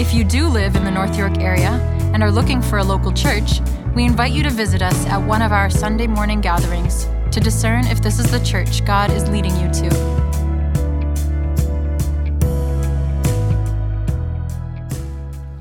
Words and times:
If 0.00 0.14
you 0.14 0.24
do 0.24 0.48
live 0.48 0.76
in 0.76 0.84
the 0.84 0.90
North 0.90 1.14
York 1.18 1.40
area 1.40 1.72
and 2.14 2.22
are 2.22 2.30
looking 2.32 2.62
for 2.62 2.78
a 2.78 2.82
local 2.82 3.12
church, 3.12 3.60
we 3.94 4.06
invite 4.06 4.32
you 4.32 4.42
to 4.44 4.48
visit 4.48 4.80
us 4.80 5.04
at 5.04 5.18
one 5.18 5.42
of 5.42 5.52
our 5.52 5.68
Sunday 5.68 6.06
morning 6.06 6.40
gatherings 6.40 7.04
to 7.30 7.38
discern 7.38 7.86
if 7.86 8.00
this 8.00 8.18
is 8.18 8.30
the 8.30 8.40
church 8.42 8.82
God 8.86 9.10
is 9.10 9.28
leading 9.28 9.54
you 9.56 9.70
to. 9.70 9.90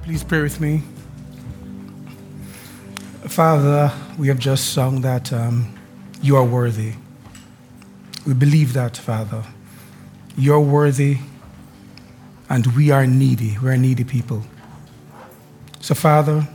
Please 0.04 0.24
pray 0.24 0.42
with 0.42 0.62
me. 0.62 0.84
Father, 3.28 3.92
we 4.18 4.30
have 4.30 4.40
just 4.40 4.72
sung 4.72 5.02
that 5.02 5.34
um, 5.34 5.78
you 6.22 6.38
are 6.38 6.46
worthy. 6.46 6.94
We 8.26 8.34
believe 8.34 8.72
that, 8.72 8.96
Father. 8.96 9.44
You're 10.38 10.62
worthy, 10.62 11.18
and 12.50 12.66
we 12.76 12.92
are 12.92 13.06
needy. 13.06 13.58
We're 13.62 13.78
needy 13.78 14.04
people. 14.04 14.44
So, 15.80 15.94
Father, 15.94 16.48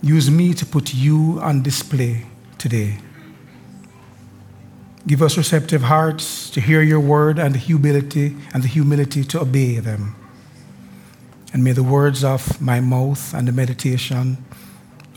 use 0.00 0.30
me 0.30 0.54
to 0.54 0.64
put 0.64 0.94
you 0.94 1.40
on 1.42 1.62
display 1.62 2.26
today. 2.56 2.98
Give 5.06 5.20
us 5.20 5.36
receptive 5.36 5.82
hearts 5.82 6.48
to 6.50 6.60
hear 6.60 6.80
your 6.80 7.00
word 7.00 7.38
and 7.38 7.54
the 7.54 7.58
humility 7.58 8.36
and 8.54 8.62
the 8.62 8.68
humility 8.68 9.24
to 9.24 9.40
obey 9.40 9.78
them. 9.78 10.16
And 11.52 11.62
may 11.62 11.72
the 11.72 11.82
words 11.82 12.24
of 12.24 12.60
my 12.60 12.80
mouth 12.80 13.34
and 13.34 13.46
the 13.46 13.52
meditation 13.52 14.38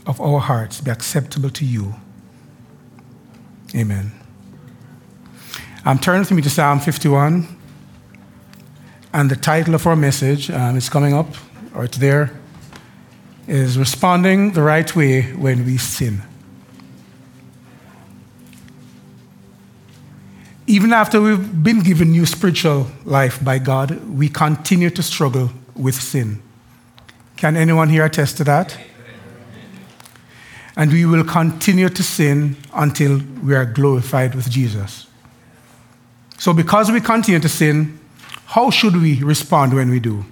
of 0.06 0.20
our 0.20 0.40
hearts 0.40 0.80
be 0.80 0.90
acceptable 0.90 1.50
to 1.50 1.64
you. 1.64 1.94
Amen. 3.74 4.12
Um, 4.12 4.18
I'm 5.84 5.98
turning 5.98 6.20
with 6.20 6.32
me 6.32 6.42
to 6.42 6.50
Psalm 6.50 6.80
51. 6.80 7.57
And 9.18 9.28
the 9.28 9.34
title 9.34 9.74
of 9.74 9.84
our 9.84 9.96
message 9.96 10.48
um, 10.48 10.76
is 10.76 10.88
coming 10.88 11.12
up, 11.12 11.26
or 11.74 11.82
it's 11.82 11.98
there, 11.98 12.30
is 13.48 13.76
Responding 13.76 14.52
the 14.52 14.62
Right 14.62 14.94
Way 14.94 15.22
When 15.32 15.66
We 15.66 15.76
Sin. 15.76 16.22
Even 20.68 20.92
after 20.92 21.20
we've 21.20 21.64
been 21.64 21.80
given 21.82 22.12
new 22.12 22.26
spiritual 22.26 22.86
life 23.04 23.44
by 23.44 23.58
God, 23.58 24.00
we 24.08 24.28
continue 24.28 24.88
to 24.90 25.02
struggle 25.02 25.50
with 25.74 25.96
sin. 25.96 26.40
Can 27.36 27.56
anyone 27.56 27.88
here 27.88 28.04
attest 28.04 28.36
to 28.36 28.44
that? 28.44 28.78
And 30.76 30.92
we 30.92 31.04
will 31.04 31.24
continue 31.24 31.88
to 31.88 32.02
sin 32.04 32.56
until 32.72 33.20
we 33.42 33.56
are 33.56 33.66
glorified 33.66 34.36
with 34.36 34.48
Jesus. 34.48 35.08
So, 36.38 36.52
because 36.52 36.92
we 36.92 37.00
continue 37.00 37.40
to 37.40 37.48
sin, 37.48 37.97
how 38.48 38.70
should 38.70 38.96
we 38.96 39.22
respond 39.22 39.74
when 39.74 39.90
we 39.90 40.00
do? 40.00 40.24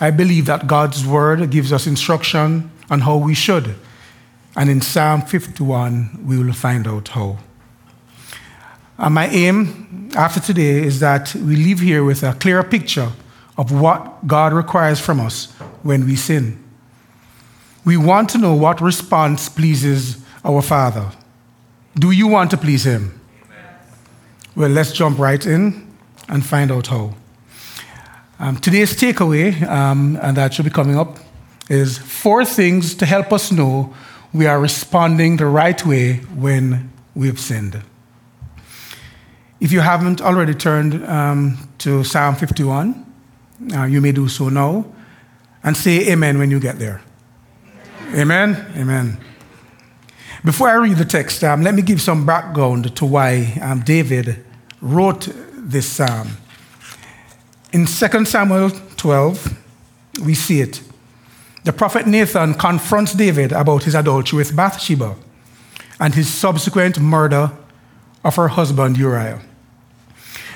I 0.00 0.10
believe 0.10 0.46
that 0.46 0.66
God's 0.66 1.06
word 1.06 1.48
gives 1.48 1.72
us 1.72 1.86
instruction 1.86 2.72
on 2.90 3.02
how 3.02 3.16
we 3.16 3.34
should. 3.34 3.76
And 4.56 4.68
in 4.68 4.80
Psalm 4.80 5.22
51, 5.22 6.24
we 6.26 6.42
will 6.42 6.52
find 6.52 6.88
out 6.88 7.06
how. 7.06 7.38
And 8.98 9.14
my 9.14 9.28
aim 9.28 10.10
after 10.16 10.40
today 10.40 10.82
is 10.82 10.98
that 10.98 11.32
we 11.36 11.54
leave 11.54 11.78
here 11.78 12.02
with 12.02 12.24
a 12.24 12.32
clearer 12.32 12.64
picture 12.64 13.12
of 13.56 13.70
what 13.70 14.26
God 14.26 14.52
requires 14.52 14.98
from 14.98 15.20
us 15.20 15.52
when 15.84 16.04
we 16.04 16.16
sin. 16.16 16.58
We 17.84 17.96
want 17.96 18.28
to 18.30 18.38
know 18.38 18.54
what 18.54 18.80
response 18.80 19.48
pleases 19.48 20.20
our 20.44 20.62
Father. 20.62 21.12
Do 21.94 22.10
you 22.10 22.26
want 22.26 22.50
to 22.50 22.56
please 22.56 22.84
Him? 22.84 23.20
Well, 24.56 24.70
let's 24.70 24.90
jump 24.90 25.20
right 25.20 25.46
in 25.46 25.87
and 26.28 26.44
find 26.44 26.70
out 26.70 26.88
how. 26.88 27.14
Um, 28.38 28.56
today's 28.56 28.94
takeaway, 28.94 29.62
um, 29.62 30.18
and 30.22 30.36
that 30.36 30.54
should 30.54 30.64
be 30.64 30.70
coming 30.70 30.96
up, 30.96 31.18
is 31.68 31.98
four 31.98 32.44
things 32.44 32.94
to 32.94 33.06
help 33.06 33.32
us 33.32 33.50
know 33.50 33.94
we 34.32 34.46
are 34.46 34.60
responding 34.60 35.36
the 35.36 35.46
right 35.46 35.84
way 35.84 36.16
when 36.34 36.92
we've 37.14 37.40
sinned. 37.40 37.82
If 39.60 39.72
you 39.72 39.80
haven't 39.80 40.20
already 40.20 40.54
turned 40.54 41.04
um, 41.04 41.58
to 41.78 42.04
Psalm 42.04 42.36
51, 42.36 43.04
uh, 43.74 43.84
you 43.84 44.00
may 44.00 44.12
do 44.12 44.28
so 44.28 44.48
now 44.48 44.86
and 45.64 45.76
say 45.76 46.12
amen 46.12 46.38
when 46.38 46.50
you 46.50 46.60
get 46.60 46.78
there. 46.78 47.02
Amen? 48.14 48.72
Amen. 48.76 49.18
Before 50.44 50.68
I 50.68 50.74
read 50.74 50.96
the 50.96 51.04
text, 51.04 51.42
um, 51.42 51.62
let 51.62 51.74
me 51.74 51.82
give 51.82 52.00
some 52.00 52.24
background 52.24 52.94
to 52.96 53.04
why 53.04 53.58
um, 53.60 53.80
David 53.80 54.44
wrote 54.80 55.28
this 55.68 55.86
psalm. 55.86 56.28
In 57.72 57.84
2 57.84 58.24
Samuel 58.24 58.70
12, 58.96 59.58
we 60.24 60.34
see 60.34 60.60
it. 60.60 60.80
The 61.64 61.72
prophet 61.72 62.06
Nathan 62.06 62.54
confronts 62.54 63.12
David 63.12 63.52
about 63.52 63.84
his 63.84 63.94
adultery 63.94 64.38
with 64.38 64.56
Bathsheba 64.56 65.16
and 66.00 66.14
his 66.14 66.32
subsequent 66.32 66.98
murder 66.98 67.52
of 68.24 68.36
her 68.36 68.48
husband 68.48 68.96
Uriah. 68.96 69.42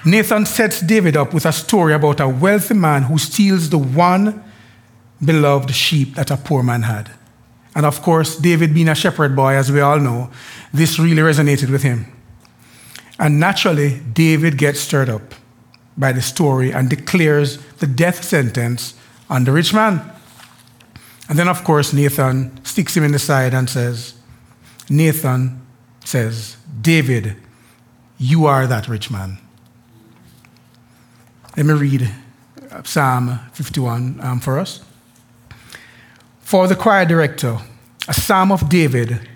Nathan 0.04 0.46
sets 0.46 0.80
David 0.80 1.16
up 1.16 1.34
with 1.34 1.44
a 1.44 1.52
story 1.52 1.92
about 1.92 2.18
a 2.18 2.28
wealthy 2.28 2.74
man 2.74 3.02
who 3.04 3.18
steals 3.18 3.68
the 3.68 3.78
one 3.78 4.42
beloved 5.24 5.72
sheep 5.74 6.14
that 6.14 6.30
a 6.30 6.36
poor 6.36 6.62
man 6.62 6.82
had. 6.82 7.10
And 7.74 7.86
of 7.86 8.02
course, 8.02 8.36
David 8.36 8.74
being 8.74 8.88
a 8.88 8.94
shepherd 8.94 9.36
boy, 9.36 9.54
as 9.54 9.70
we 9.70 9.80
all 9.80 10.00
know, 10.00 10.30
this 10.72 10.98
really 10.98 11.22
resonated 11.22 11.70
with 11.70 11.82
him. 11.82 12.06
And 13.22 13.38
naturally, 13.38 14.00
David 14.00 14.58
gets 14.58 14.80
stirred 14.80 15.08
up 15.08 15.36
by 15.96 16.10
the 16.10 16.20
story 16.20 16.72
and 16.72 16.90
declares 16.90 17.58
the 17.78 17.86
death 17.86 18.24
sentence 18.24 18.94
on 19.30 19.44
the 19.44 19.52
rich 19.52 19.72
man. 19.72 20.02
And 21.28 21.38
then, 21.38 21.46
of 21.46 21.62
course, 21.62 21.92
Nathan 21.92 22.64
sticks 22.64 22.96
him 22.96 23.04
in 23.04 23.12
the 23.12 23.20
side 23.20 23.54
and 23.54 23.70
says, 23.70 24.14
Nathan 24.90 25.64
says, 26.04 26.56
David, 26.80 27.36
you 28.18 28.46
are 28.46 28.66
that 28.66 28.88
rich 28.88 29.08
man. 29.08 29.38
Let 31.56 31.66
me 31.66 31.74
read 31.74 32.12
Psalm 32.82 33.38
51 33.52 34.18
um, 34.20 34.40
for 34.40 34.58
us. 34.58 34.84
For 36.40 36.66
the 36.66 36.74
choir 36.74 37.04
director, 37.04 37.58
a 38.08 38.14
psalm 38.14 38.50
of 38.50 38.68
David 38.68 39.28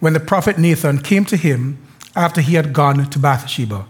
when 0.00 0.12
the 0.12 0.20
prophet 0.20 0.58
Nathan 0.58 0.98
came 0.98 1.24
to 1.26 1.36
him 1.36 1.78
after 2.14 2.40
he 2.40 2.54
had 2.54 2.72
gone 2.72 3.08
to 3.08 3.18
Bathsheba. 3.18 3.86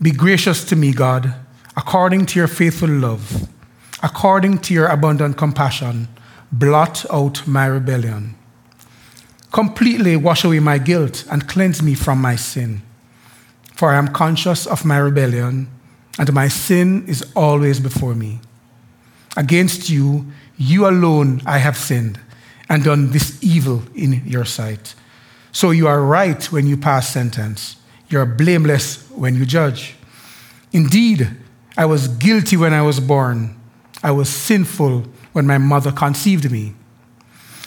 Be 0.00 0.10
gracious 0.10 0.64
to 0.64 0.76
me, 0.76 0.92
God, 0.92 1.34
according 1.76 2.26
to 2.26 2.38
your 2.38 2.48
faithful 2.48 2.88
love, 2.88 3.48
according 4.02 4.58
to 4.58 4.74
your 4.74 4.86
abundant 4.86 5.36
compassion, 5.36 6.08
blot 6.52 7.04
out 7.10 7.46
my 7.46 7.66
rebellion. 7.66 8.34
Completely 9.50 10.16
wash 10.16 10.44
away 10.44 10.60
my 10.60 10.78
guilt 10.78 11.24
and 11.30 11.48
cleanse 11.48 11.82
me 11.82 11.94
from 11.94 12.20
my 12.20 12.36
sin. 12.36 12.82
For 13.74 13.92
I 13.92 13.98
am 13.98 14.08
conscious 14.08 14.66
of 14.66 14.84
my 14.84 14.98
rebellion, 14.98 15.68
and 16.18 16.32
my 16.32 16.48
sin 16.48 17.06
is 17.06 17.24
always 17.34 17.80
before 17.80 18.14
me. 18.14 18.40
Against 19.36 19.88
you, 19.88 20.26
you 20.56 20.86
alone 20.86 21.42
I 21.46 21.58
have 21.58 21.76
sinned 21.76 22.20
and 22.68 22.84
done 22.84 23.10
this 23.10 23.38
evil 23.42 23.82
in 23.94 24.22
your 24.26 24.44
sight 24.44 24.94
so 25.58 25.72
you 25.72 25.88
are 25.88 26.00
right 26.00 26.52
when 26.52 26.68
you 26.68 26.76
pass 26.76 27.08
sentence. 27.08 27.78
You 28.08 28.20
are 28.20 28.24
blameless 28.24 29.10
when 29.10 29.34
you 29.34 29.44
judge. 29.44 29.96
Indeed, 30.72 31.36
I 31.76 31.84
was 31.84 32.06
guilty 32.06 32.56
when 32.56 32.72
I 32.72 32.82
was 32.82 33.00
born. 33.00 33.58
I 34.00 34.12
was 34.12 34.28
sinful 34.28 35.06
when 35.32 35.48
my 35.48 35.58
mother 35.58 35.90
conceived 35.90 36.48
me. 36.48 36.74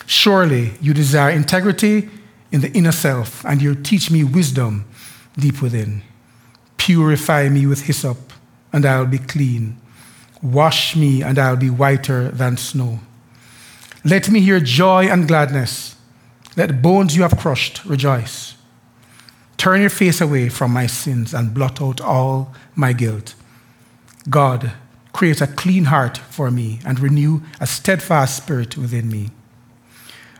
Surely 0.06 0.72
you 0.80 0.94
desire 0.94 1.32
integrity 1.32 2.08
in 2.50 2.62
the 2.62 2.72
inner 2.72 2.92
self, 2.92 3.44
and 3.44 3.60
you 3.60 3.74
teach 3.74 4.10
me 4.10 4.24
wisdom 4.24 4.86
deep 5.36 5.60
within. 5.60 6.02
Purify 6.78 7.50
me 7.50 7.66
with 7.66 7.82
hyssop, 7.82 8.32
and 8.72 8.86
I'll 8.86 9.04
be 9.04 9.18
clean. 9.18 9.78
Wash 10.40 10.96
me, 10.96 11.22
and 11.22 11.38
I'll 11.38 11.56
be 11.56 11.68
whiter 11.68 12.30
than 12.30 12.56
snow. 12.56 13.00
Let 14.02 14.30
me 14.30 14.40
hear 14.40 14.60
joy 14.60 15.08
and 15.08 15.28
gladness 15.28 15.92
let 16.56 16.68
the 16.68 16.74
bones 16.74 17.16
you 17.16 17.22
have 17.22 17.38
crushed 17.38 17.84
rejoice. 17.84 18.54
Turn 19.56 19.80
your 19.80 19.90
face 19.90 20.20
away 20.20 20.48
from 20.48 20.72
my 20.72 20.86
sins 20.86 21.32
and 21.32 21.54
blot 21.54 21.80
out 21.80 22.00
all 22.00 22.54
my 22.74 22.92
guilt. 22.92 23.34
God, 24.28 24.72
Create 25.12 25.42
a 25.42 25.46
clean 25.46 25.84
heart 25.84 26.18
for 26.18 26.50
me 26.50 26.80
and 26.84 26.98
renew 26.98 27.42
a 27.60 27.66
steadfast 27.66 28.36
spirit 28.36 28.76
within 28.76 29.10
me. 29.10 29.30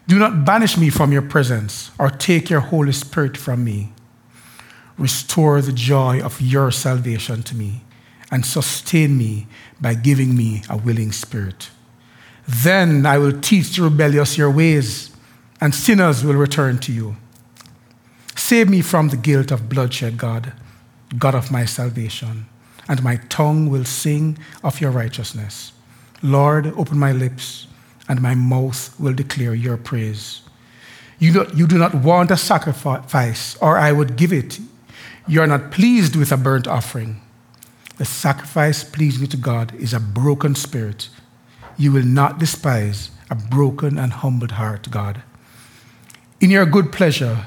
Do 0.09 0.19
not 0.19 0.45
banish 0.45 0.77
me 0.77 0.91
from 0.91 1.13
your 1.13 1.23
presence 1.23 1.91
or 1.99 2.11
take 2.11 2.51
your 2.51 2.61
Holy 2.61 2.93
Spirit 2.93 3.37
from 3.37 3.63
me. 3.63 3.93
Restore 4.99 5.61
the 5.61 5.73
joy 5.73 6.21
of 6.21 6.41
your 6.41 6.71
salvation 6.71 7.43
to 7.45 7.55
me 7.55 7.83
and 8.31 8.45
sustain 8.45 9.17
me 9.17 9.47
by 9.81 9.95
giving 9.95 10.37
me 10.37 10.63
a 10.69 10.77
willing 10.77 11.13
spirit. 11.13 11.71
Then 12.49 13.07
I 13.07 13.19
will 13.19 13.41
teach 13.41 13.77
the 13.77 13.83
rebellious 13.83 14.37
your 14.37 14.51
ways, 14.51 15.12
and 15.63 15.73
sinners 15.73 16.25
will 16.25 16.35
return 16.35 16.77
to 16.77 16.93
you. 16.93 17.15
Save 18.35 18.69
me 18.69 18.83
from 18.83 19.11
the 19.11 19.17
guilt 19.17 19.53
of 19.53 19.69
bloodshed, 19.69 20.19
God, 20.19 20.53
God 21.17 21.37
of 21.37 21.53
my 21.53 21.67
salvation, 21.67 22.47
and 22.89 23.01
my 23.05 23.21
tongue 23.29 23.71
will 23.71 23.85
sing 23.85 24.39
of 24.65 24.81
your 24.81 24.91
righteousness. 24.91 25.71
Lord, 26.21 26.67
open 26.77 26.99
my 26.99 27.13
lips, 27.13 27.69
and 28.09 28.21
my 28.21 28.35
mouth 28.35 28.93
will 28.99 29.13
declare 29.13 29.55
your 29.55 29.77
praise. 29.77 30.41
You 31.21 31.33
do, 31.33 31.47
you 31.55 31.69
do 31.69 31.79
not 31.79 31.95
want 31.95 32.33
a 32.33 32.37
sacrifice, 32.37 33.57
or 33.59 33.79
I 33.79 33.93
would 33.93 34.17
give 34.17 34.33
it. 34.33 34.59
You 35.29 35.43
are 35.43 35.47
not 35.47 35.71
pleased 35.71 36.17
with 36.17 36.33
a 36.33 36.37
burnt 36.37 36.67
offering. 36.67 37.21
The 37.99 38.05
sacrifice 38.05 38.83
pleasing 38.83 39.29
to 39.29 39.37
God 39.37 39.77
is 39.77 39.95
a 39.95 40.01
broken 40.01 40.57
spirit. 40.57 41.09
You 41.79 41.93
will 41.93 42.05
not 42.05 42.41
despise 42.41 43.13
a 43.31 43.37
broken 43.37 43.97
and 43.97 44.13
humbled 44.13 44.53
heart, 44.53 44.91
God. 44.91 45.23
In 46.43 46.51
your 46.51 46.67
good 46.67 46.91
pleasure, 46.91 47.47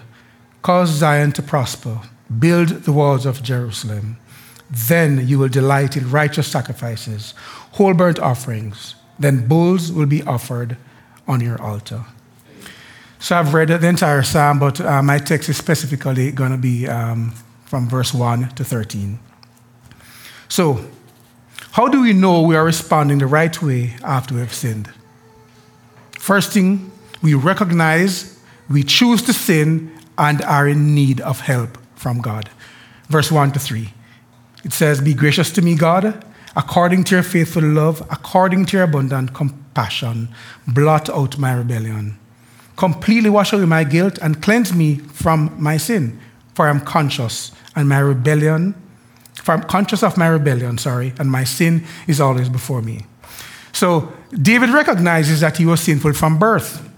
cause 0.61 0.89
Zion 0.89 1.33
to 1.33 1.41
prosper, 1.41 1.99
build 2.39 2.69
the 2.69 2.93
walls 2.93 3.25
of 3.25 3.43
Jerusalem. 3.43 4.15
Then 4.71 5.27
you 5.27 5.37
will 5.37 5.49
delight 5.49 5.97
in 5.97 6.09
righteous 6.09 6.47
sacrifices, 6.47 7.33
whole 7.73 7.93
burnt 7.93 8.19
offerings. 8.19 8.95
Then 9.19 9.49
bulls 9.49 9.91
will 9.91 10.05
be 10.05 10.23
offered 10.23 10.77
on 11.27 11.41
your 11.41 11.61
altar. 11.61 12.05
So 13.19 13.35
I've 13.35 13.53
read 13.53 13.67
the 13.67 13.85
entire 13.85 14.23
psalm, 14.23 14.59
but 14.59 14.79
uh, 14.79 15.03
my 15.03 15.17
text 15.17 15.49
is 15.49 15.57
specifically 15.57 16.31
going 16.31 16.51
to 16.51 16.57
be 16.57 16.87
um, 16.87 17.33
from 17.65 17.89
verse 17.89 18.13
1 18.13 18.47
to 18.55 18.63
13. 18.63 19.19
So, 20.47 20.85
how 21.71 21.89
do 21.89 22.01
we 22.01 22.13
know 22.13 22.43
we 22.43 22.55
are 22.55 22.63
responding 22.63 23.17
the 23.17 23.27
right 23.27 23.61
way 23.61 23.95
after 24.05 24.35
we 24.35 24.39
have 24.39 24.53
sinned? 24.53 24.89
First 26.17 26.53
thing, 26.53 26.93
we 27.21 27.33
recognize 27.33 28.34
we 28.69 28.83
choose 28.83 29.21
to 29.23 29.33
sin 29.33 29.91
and 30.17 30.41
are 30.43 30.67
in 30.67 30.95
need 30.95 31.21
of 31.21 31.41
help 31.41 31.77
from 31.95 32.21
God. 32.21 32.49
Verse 33.09 33.31
1 33.31 33.51
to 33.53 33.59
3. 33.59 33.93
It 34.63 34.73
says, 34.73 35.01
Be 35.01 35.13
gracious 35.13 35.51
to 35.51 35.61
me, 35.61 35.75
God, 35.75 36.25
according 36.55 37.03
to 37.05 37.15
your 37.15 37.23
faithful 37.23 37.63
love, 37.63 38.01
according 38.09 38.65
to 38.65 38.77
your 38.77 38.85
abundant 38.85 39.33
compassion, 39.33 40.29
blot 40.67 41.09
out 41.09 41.37
my 41.37 41.53
rebellion. 41.53 42.17
Completely 42.75 43.29
wash 43.29 43.53
away 43.53 43.65
my 43.65 43.83
guilt 43.83 44.17
and 44.21 44.41
cleanse 44.41 44.73
me 44.73 44.95
from 44.97 45.55
my 45.61 45.77
sin, 45.77 46.19
for 46.53 46.67
I 46.67 46.69
am 46.69 46.81
conscious, 46.81 47.51
and 47.75 47.87
my 47.87 47.99
rebellion 47.99 48.75
for 49.45 49.51
I'm 49.51 49.61
conscious 49.61 50.01
of 50.01 50.17
my 50.17 50.27
rebellion, 50.27 50.79
sorry, 50.79 51.13
and 51.19 51.29
my 51.29 51.43
sin 51.43 51.85
is 52.07 52.19
always 52.19 52.49
before 52.49 52.81
me. 52.81 53.05
So 53.73 54.11
David 54.31 54.71
recognizes 54.71 55.41
that 55.41 55.57
he 55.57 55.67
was 55.67 55.81
sinful 55.81 56.13
from 56.13 56.39
birth. 56.39 56.89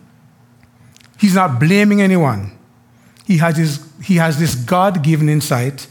He's 1.20 1.36
not 1.36 1.60
blaming 1.60 2.02
anyone. 2.02 2.58
He 3.26 3.38
has, 3.38 3.58
his, 3.58 3.88
he 4.04 4.16
has 4.16 4.40
this 4.40 4.56
God 4.56 5.04
given 5.04 5.30
insight 5.30 5.88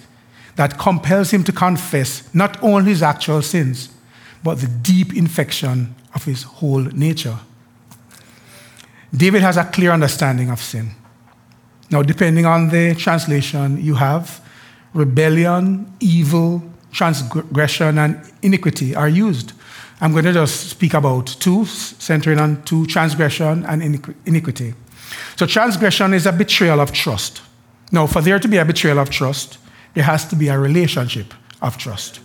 that 0.56 0.78
compels 0.78 1.31
him 1.31 1.44
to 1.44 1.52
confess 1.52 2.32
not 2.34 2.62
only 2.62 2.90
his 2.90 3.02
actual 3.02 3.43
sins, 3.43 3.90
but 4.43 4.61
the 4.61 4.67
deep 4.67 5.14
infection 5.14 5.94
of 6.14 6.25
his 6.25 6.44
whole 6.44 6.81
nature. 6.81 7.38
David 9.14 9.43
has 9.43 9.56
a 9.56 9.64
clear 9.64 9.93
understanding 9.93 10.50
of 10.50 10.61
sin. 10.61 10.90
Now, 11.90 12.02
depending 12.02 12.46
on 12.46 12.69
the 12.70 12.94
translation 12.94 13.82
you 13.82 13.94
have, 13.94 14.40
rebellion, 14.94 15.93
evil, 16.00 16.62
transgression, 16.93 17.99
and 17.99 18.20
iniquity 18.43 18.94
are 18.94 19.08
used. 19.08 19.52
I'm 20.00 20.12
going 20.12 20.25
to 20.25 20.32
just 20.32 20.70
speak 20.70 20.94
about 20.94 21.26
two, 21.26 21.64
centering 21.67 22.38
on 22.38 22.62
two 22.64 22.87
transgression 22.87 23.64
and 23.67 23.82
iniquity. 24.26 24.75
So, 25.37 25.47
transgression 25.47 26.14
is 26.14 26.26
a 26.26 26.32
betrayal 26.32 26.81
of 26.81 26.93
trust. 26.93 27.43
Now, 27.93 28.06
for 28.06 28.20
there 28.20 28.38
to 28.38 28.49
be 28.49 28.56
a 28.56 28.64
betrayal 28.64 28.99
of 28.99 29.11
trust, 29.11 29.58
there 29.94 30.05
has 30.05 30.26
to 30.29 30.37
be 30.37 30.49
a 30.49 30.58
relationship 30.58 31.32
of 31.62 31.79
trust. 31.79 32.20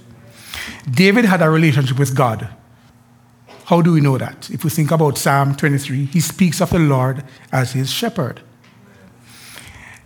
David 0.89 1.25
had 1.25 1.41
a 1.41 1.49
relationship 1.49 1.99
with 1.99 2.15
God. 2.15 2.49
How 3.65 3.81
do 3.81 3.93
we 3.93 4.01
know 4.01 4.17
that? 4.17 4.49
If 4.49 4.63
we 4.63 4.69
think 4.69 4.91
about 4.91 5.17
Psalm 5.17 5.55
23, 5.55 6.05
he 6.05 6.19
speaks 6.19 6.61
of 6.61 6.71
the 6.71 6.79
Lord 6.79 7.23
as 7.51 7.73
his 7.73 7.91
shepherd. 7.91 8.41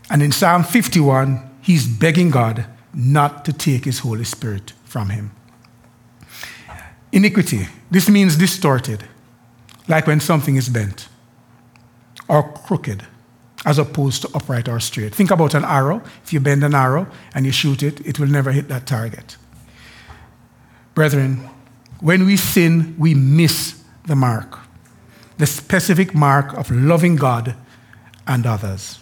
And 0.09 0.21
in 0.21 0.31
Psalm 0.31 0.63
51, 0.63 1.57
he's 1.61 1.87
begging 1.87 2.29
God 2.29 2.65
not 2.93 3.43
to 3.45 3.53
take 3.53 3.85
his 3.85 3.99
Holy 3.99 4.23
Spirit 4.23 4.73
from 4.83 5.09
him. 5.09 5.31
Iniquity. 7.11 7.67
This 7.89 8.09
means 8.09 8.35
distorted, 8.35 9.05
like 9.87 10.05
when 10.05 10.19
something 10.19 10.57
is 10.57 10.69
bent 10.69 11.07
or 12.27 12.51
crooked, 12.51 13.05
as 13.65 13.77
opposed 13.77 14.21
to 14.23 14.29
upright 14.33 14.67
or 14.67 14.79
straight. 14.79 15.13
Think 15.13 15.31
about 15.31 15.53
an 15.53 15.63
arrow. 15.63 16.01
If 16.23 16.33
you 16.33 16.39
bend 16.39 16.63
an 16.63 16.75
arrow 16.75 17.07
and 17.33 17.45
you 17.45 17.51
shoot 17.51 17.83
it, 17.83 18.05
it 18.05 18.19
will 18.19 18.27
never 18.27 18.51
hit 18.51 18.67
that 18.69 18.85
target. 18.85 19.37
Brethren, 20.93 21.49
when 21.99 22.25
we 22.25 22.37
sin, 22.37 22.95
we 22.97 23.13
miss 23.13 23.83
the 24.05 24.15
mark, 24.15 24.59
the 25.37 25.45
specific 25.45 26.13
mark 26.13 26.53
of 26.53 26.71
loving 26.71 27.15
God 27.15 27.55
and 28.27 28.45
others. 28.45 28.99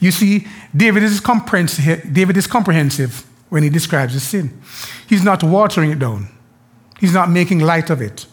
You 0.00 0.10
see, 0.10 0.46
David 0.74 1.02
is, 1.02 1.20
comprehensive, 1.20 2.12
David 2.12 2.36
is 2.36 2.46
comprehensive 2.46 3.26
when 3.50 3.62
he 3.62 3.68
describes 3.68 4.14
his 4.14 4.22
sin. 4.22 4.60
He's 5.06 5.22
not 5.22 5.42
watering 5.42 5.90
it 5.90 5.98
down, 5.98 6.28
he's 6.98 7.12
not 7.12 7.30
making 7.30 7.60
light 7.60 7.90
of 7.90 8.00
it. 8.00 8.26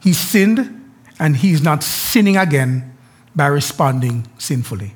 He 0.00 0.12
sinned, 0.12 0.77
and 1.18 1.36
he's 1.36 1.62
not 1.62 1.82
sinning 1.82 2.36
again 2.36 2.96
by 3.34 3.46
responding 3.46 4.26
sinfully. 4.38 4.94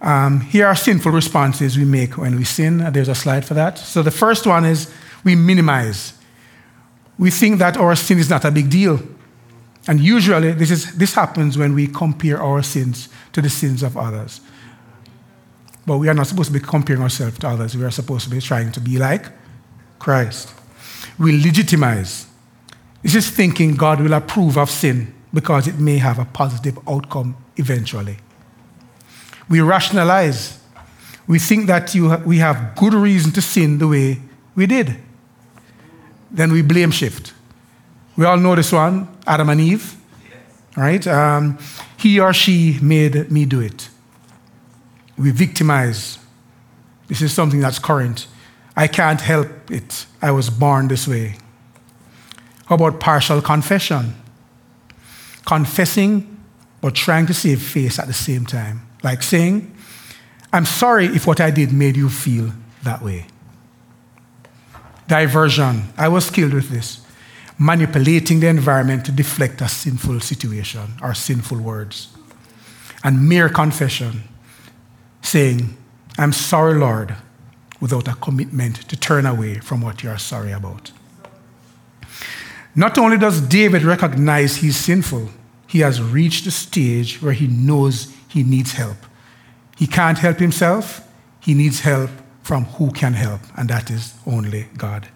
Um, 0.00 0.40
here 0.42 0.66
are 0.66 0.76
sinful 0.76 1.10
responses 1.10 1.76
we 1.76 1.84
make 1.84 2.16
when 2.16 2.36
we 2.36 2.44
sin. 2.44 2.78
There's 2.92 3.08
a 3.08 3.14
slide 3.14 3.44
for 3.44 3.54
that. 3.54 3.78
So 3.78 4.02
the 4.02 4.12
first 4.12 4.46
one 4.46 4.64
is 4.64 4.92
we 5.24 5.34
minimize. 5.34 6.12
We 7.18 7.30
think 7.30 7.58
that 7.58 7.76
our 7.76 7.96
sin 7.96 8.18
is 8.18 8.30
not 8.30 8.44
a 8.44 8.50
big 8.50 8.70
deal. 8.70 9.00
And 9.88 9.98
usually, 9.98 10.52
this, 10.52 10.70
is, 10.70 10.94
this 10.96 11.14
happens 11.14 11.58
when 11.58 11.74
we 11.74 11.88
compare 11.88 12.40
our 12.40 12.62
sins 12.62 13.08
to 13.32 13.42
the 13.42 13.48
sins 13.48 13.82
of 13.82 13.96
others. 13.96 14.40
But 15.84 15.98
we 15.98 16.08
are 16.08 16.14
not 16.14 16.26
supposed 16.26 16.52
to 16.52 16.58
be 16.58 16.64
comparing 16.64 17.02
ourselves 17.02 17.38
to 17.40 17.48
others. 17.48 17.76
We 17.76 17.84
are 17.84 17.90
supposed 17.90 18.24
to 18.24 18.30
be 18.30 18.40
trying 18.40 18.70
to 18.72 18.80
be 18.80 18.98
like 18.98 19.24
Christ. 19.98 20.52
We 21.18 21.42
legitimize. 21.42 22.27
This 23.02 23.14
is 23.14 23.30
thinking 23.30 23.74
God 23.74 24.00
will 24.00 24.12
approve 24.12 24.58
of 24.58 24.70
sin 24.70 25.14
because 25.32 25.68
it 25.68 25.78
may 25.78 25.98
have 25.98 26.18
a 26.18 26.24
positive 26.24 26.78
outcome 26.88 27.36
eventually. 27.56 28.16
We 29.48 29.60
rationalize. 29.60 30.60
We 31.26 31.38
think 31.38 31.66
that 31.66 31.92
ha- 31.92 32.22
we 32.24 32.38
have 32.38 32.74
good 32.76 32.94
reason 32.94 33.32
to 33.32 33.42
sin 33.42 33.78
the 33.78 33.88
way 33.88 34.18
we 34.54 34.66
did. 34.66 34.96
Then 36.30 36.52
we 36.52 36.62
blame 36.62 36.90
shift. 36.90 37.32
We 38.16 38.24
all 38.24 38.36
know 38.36 38.54
this 38.54 38.72
one 38.72 39.08
Adam 39.26 39.48
and 39.48 39.60
Eve, 39.60 39.94
right? 40.76 41.06
Um, 41.06 41.58
he 41.96 42.18
or 42.18 42.32
she 42.32 42.78
made 42.82 43.30
me 43.30 43.44
do 43.44 43.60
it. 43.60 43.88
We 45.16 45.30
victimize. 45.30 46.18
This 47.06 47.22
is 47.22 47.32
something 47.32 47.60
that's 47.60 47.78
current. 47.78 48.26
I 48.76 48.86
can't 48.86 49.20
help 49.20 49.70
it. 49.70 50.06
I 50.20 50.30
was 50.30 50.50
born 50.50 50.88
this 50.88 51.08
way. 51.08 51.36
How 52.68 52.74
about 52.74 53.00
partial 53.00 53.40
confession? 53.40 54.14
Confessing, 55.46 56.38
but 56.82 56.94
trying 56.94 57.24
to 57.24 57.32
save 57.32 57.62
face 57.62 57.98
at 57.98 58.06
the 58.06 58.12
same 58.12 58.44
time. 58.44 58.86
Like 59.02 59.22
saying, 59.22 59.74
I'm 60.52 60.66
sorry 60.66 61.06
if 61.06 61.26
what 61.26 61.40
I 61.40 61.50
did 61.50 61.72
made 61.72 61.96
you 61.96 62.10
feel 62.10 62.52
that 62.82 63.00
way. 63.00 63.26
Diversion. 65.06 65.84
I 65.96 66.08
was 66.08 66.26
skilled 66.26 66.52
with 66.52 66.68
this 66.68 67.00
manipulating 67.58 68.40
the 68.40 68.48
environment 68.48 69.06
to 69.06 69.12
deflect 69.12 69.62
a 69.62 69.68
sinful 69.68 70.20
situation 70.20 70.92
or 71.02 71.14
sinful 71.14 71.58
words. 71.58 72.08
And 73.02 73.26
mere 73.26 73.48
confession, 73.48 74.24
saying, 75.22 75.74
I'm 76.18 76.32
sorry, 76.32 76.78
Lord, 76.78 77.16
without 77.80 78.08
a 78.08 78.14
commitment 78.14 78.88
to 78.88 78.96
turn 78.96 79.24
away 79.24 79.54
from 79.60 79.80
what 79.80 80.02
you 80.02 80.10
are 80.10 80.18
sorry 80.18 80.52
about. 80.52 80.92
Not 82.74 82.98
only 82.98 83.18
does 83.18 83.40
David 83.40 83.82
recognize 83.82 84.56
he's 84.56 84.76
sinful, 84.76 85.30
he 85.66 85.80
has 85.80 86.00
reached 86.00 86.46
a 86.46 86.50
stage 86.50 87.20
where 87.22 87.32
he 87.32 87.46
knows 87.46 88.12
he 88.28 88.42
needs 88.42 88.72
help. 88.72 88.96
He 89.76 89.86
can't 89.86 90.18
help 90.18 90.38
himself, 90.38 91.06
he 91.40 91.54
needs 91.54 91.80
help 91.80 92.10
from 92.42 92.64
who 92.64 92.90
can 92.90 93.12
help, 93.12 93.40
and 93.56 93.68
that 93.68 93.90
is 93.90 94.14
only 94.26 94.68
God. 94.76 95.08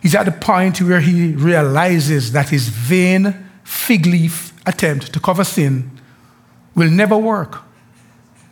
He's 0.00 0.14
at 0.14 0.24
the 0.24 0.32
point 0.32 0.80
where 0.80 1.00
he 1.00 1.32
realizes 1.32 2.32
that 2.32 2.50
his 2.50 2.68
vain 2.68 3.34
fig 3.62 4.06
leaf 4.06 4.52
attempt 4.66 5.12
to 5.12 5.20
cover 5.20 5.44
sin 5.44 5.90
will 6.74 6.90
never 6.90 7.16
work. 7.16 7.62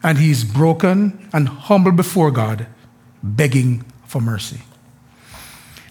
And 0.03 0.19
he's 0.19 0.45
broken 0.45 1.29
and 1.33 1.49
humble 1.49 1.93
before 1.93 2.31
God, 2.31 2.67
begging 3.23 3.85
for 4.07 4.21
mercy. 4.21 4.61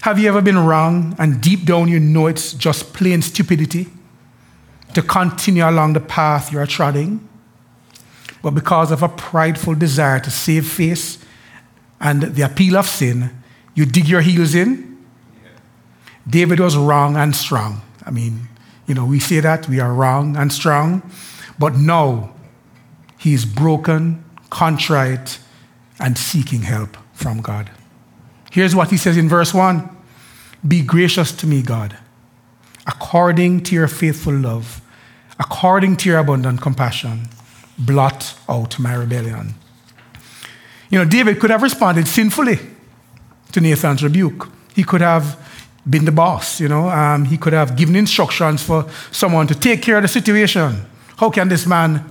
Have 0.01 0.19
you 0.19 0.27
ever 0.27 0.41
been 0.41 0.57
wrong 0.57 1.15
and 1.19 1.41
deep 1.41 1.65
down 1.65 1.87
you 1.87 1.99
know 1.99 2.27
it's 2.27 2.53
just 2.53 2.93
plain 2.93 3.21
stupidity 3.21 3.87
to 4.93 5.01
continue 5.01 5.67
along 5.67 5.93
the 5.93 5.99
path 5.99 6.51
you 6.51 6.59
are 6.59 6.67
treading? 6.67 7.27
But 8.41 8.51
because 8.51 8.91
of 8.91 9.03
a 9.03 9.09
prideful 9.09 9.75
desire 9.75 10.19
to 10.19 10.31
save 10.31 10.67
face 10.67 11.19
and 11.99 12.23
the 12.23 12.41
appeal 12.41 12.77
of 12.77 12.87
sin, 12.87 13.29
you 13.75 13.85
dig 13.85 14.07
your 14.07 14.21
heels 14.21 14.55
in 14.55 14.91
David 16.27 16.59
was 16.59 16.77
wrong 16.77 17.17
and 17.17 17.35
strong. 17.35 17.81
I 18.05 18.11
mean, 18.11 18.47
you 18.87 18.95
know, 18.95 19.05
we 19.05 19.19
say 19.19 19.39
that 19.39 19.67
we 19.67 19.79
are 19.79 19.93
wrong 19.93 20.35
and 20.35 20.51
strong, 20.51 21.01
but 21.57 21.75
now 21.75 22.33
he 23.17 23.33
is 23.33 23.45
broken, 23.45 24.23
contrite, 24.49 25.39
and 25.99 26.17
seeking 26.17 26.61
help 26.61 26.97
from 27.13 27.41
God. 27.41 27.69
Here's 28.51 28.75
what 28.75 28.91
he 28.91 28.97
says 28.97 29.17
in 29.17 29.27
verse 29.27 29.53
1 29.53 29.89
Be 30.67 30.83
gracious 30.83 31.31
to 31.31 31.47
me, 31.47 31.63
God, 31.63 31.97
according 32.85 33.63
to 33.63 33.75
your 33.75 33.87
faithful 33.87 34.33
love, 34.33 34.81
according 35.39 35.95
to 35.97 36.09
your 36.09 36.19
abundant 36.19 36.61
compassion, 36.61 37.29
blot 37.79 38.35
out 38.47 38.77
my 38.77 38.93
rebellion. 38.93 39.55
You 40.89 40.99
know, 40.99 41.05
David 41.05 41.39
could 41.39 41.49
have 41.49 41.63
responded 41.63 42.07
sinfully 42.07 42.59
to 43.53 43.61
Nathan's 43.61 44.03
rebuke. 44.03 44.49
He 44.75 44.83
could 44.83 45.01
have 45.01 45.39
been 45.89 46.03
the 46.03 46.11
boss, 46.11 46.59
you 46.59 46.67
know. 46.67 46.89
Um, 46.89 47.23
he 47.23 47.37
could 47.37 47.53
have 47.53 47.77
given 47.77 47.95
instructions 47.95 48.61
for 48.61 48.89
someone 49.11 49.47
to 49.47 49.55
take 49.55 49.81
care 49.81 49.95
of 49.95 50.01
the 50.01 50.09
situation. 50.09 50.85
How 51.17 51.29
can 51.29 51.47
this 51.47 51.65
man 51.65 52.03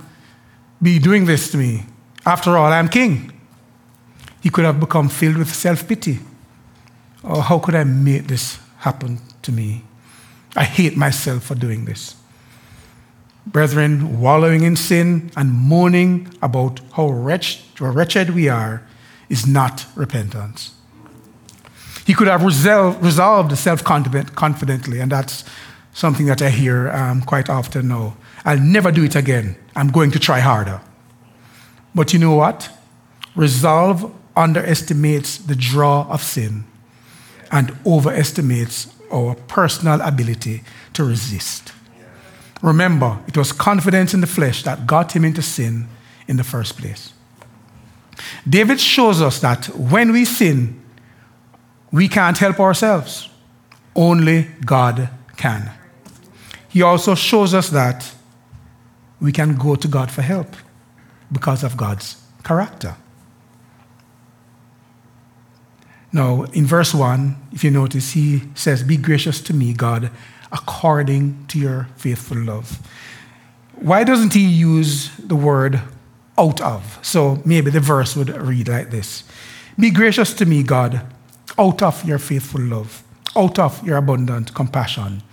be 0.81 0.97
doing 0.97 1.25
this 1.25 1.51
to 1.51 1.57
me? 1.57 1.85
After 2.25 2.57
all, 2.57 2.71
I'm 2.71 2.89
king. 2.89 3.31
He 4.41 4.49
could 4.49 4.65
have 4.65 4.79
become 4.79 5.07
filled 5.09 5.37
with 5.37 5.53
self 5.53 5.87
pity. 5.87 6.19
Oh, 7.23 7.41
how 7.41 7.59
could 7.59 7.75
I 7.75 7.83
make 7.83 8.27
this 8.27 8.57
happen 8.77 9.19
to 9.43 9.51
me? 9.51 9.83
I 10.55 10.63
hate 10.63 10.97
myself 10.97 11.43
for 11.43 11.55
doing 11.55 11.85
this. 11.85 12.15
Brethren, 13.45 14.19
wallowing 14.19 14.63
in 14.63 14.75
sin 14.75 15.31
and 15.35 15.51
moaning 15.51 16.33
about 16.41 16.79
how 16.93 17.09
wretched 17.09 18.29
we 18.31 18.49
are 18.49 18.83
is 19.29 19.47
not 19.47 19.85
repentance. 19.95 20.75
He 22.05 22.13
could 22.13 22.27
have 22.27 22.43
resolved 22.43 23.57
self 23.57 23.83
confidently, 23.83 24.99
and 24.99 25.11
that's 25.11 25.43
something 25.93 26.25
that 26.25 26.41
I 26.41 26.49
hear 26.49 26.89
um, 26.91 27.21
quite 27.21 27.49
often 27.49 27.87
now. 27.87 28.15
I'll 28.43 28.59
never 28.59 28.91
do 28.91 29.03
it 29.03 29.15
again. 29.15 29.55
I'm 29.75 29.89
going 29.89 30.11
to 30.11 30.19
try 30.19 30.39
harder. 30.39 30.81
But 31.93 32.13
you 32.13 32.19
know 32.19 32.35
what? 32.35 32.69
Resolve 33.35 34.11
underestimates 34.35 35.37
the 35.37 35.55
draw 35.55 36.07
of 36.09 36.23
sin 36.23 36.65
and 37.51 37.77
overestimates 37.85 38.93
our 39.11 39.35
personal 39.35 39.99
ability 40.01 40.63
to 40.93 41.03
resist. 41.03 41.73
Remember, 42.61 43.19
it 43.27 43.35
was 43.35 43.51
confidence 43.51 44.13
in 44.13 44.21
the 44.21 44.27
flesh 44.27 44.63
that 44.63 44.87
got 44.87 45.13
him 45.13 45.25
into 45.25 45.41
sin 45.41 45.87
in 46.27 46.37
the 46.37 46.43
first 46.43 46.77
place. 46.77 47.13
David 48.47 48.79
shows 48.79 49.21
us 49.21 49.39
that 49.39 49.65
when 49.69 50.11
we 50.11 50.25
sin, 50.25 50.79
we 51.91 52.07
can't 52.07 52.37
help 52.37 52.59
ourselves. 52.59 53.29
Only 53.95 54.47
God 54.65 55.09
can. 55.35 55.71
He 56.69 56.81
also 56.81 57.15
shows 57.15 57.53
us 57.53 57.69
that 57.69 58.13
we 59.19 59.31
can 59.31 59.57
go 59.57 59.75
to 59.75 59.87
God 59.87 60.09
for 60.09 60.21
help 60.21 60.55
because 61.31 61.63
of 61.63 61.75
God's 61.75 62.15
character. 62.43 62.95
Now, 66.13 66.43
in 66.53 66.65
verse 66.65 66.93
1, 66.93 67.35
if 67.53 67.63
you 67.63 67.71
notice, 67.71 68.11
he 68.11 68.43
says, 68.53 68.83
Be 68.83 68.97
gracious 68.97 69.41
to 69.41 69.53
me, 69.53 69.73
God, 69.73 70.11
according 70.51 71.45
to 71.47 71.59
your 71.59 71.87
faithful 71.95 72.37
love. 72.37 72.79
Why 73.75 74.03
doesn't 74.03 74.33
he 74.33 74.45
use 74.45 75.09
the 75.17 75.35
word 75.35 75.81
out 76.37 76.61
of? 76.61 76.99
So 77.01 77.41
maybe 77.45 77.71
the 77.71 77.79
verse 77.79 78.15
would 78.15 78.29
read 78.29 78.67
like 78.67 78.91
this 78.91 79.23
Be 79.79 79.89
gracious 79.89 80.33
to 80.35 80.45
me, 80.45 80.63
God, 80.63 81.01
out 81.57 81.81
of 81.81 82.03
your 82.03 82.19
faithful 82.19 82.61
love, 82.61 83.03
out 83.35 83.57
of 83.57 83.85
your 83.85 83.97
abundant 83.97 84.53
compassion, 84.53 85.23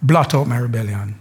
blot 0.00 0.34
out 0.34 0.46
my 0.46 0.58
rebellion. 0.58 1.20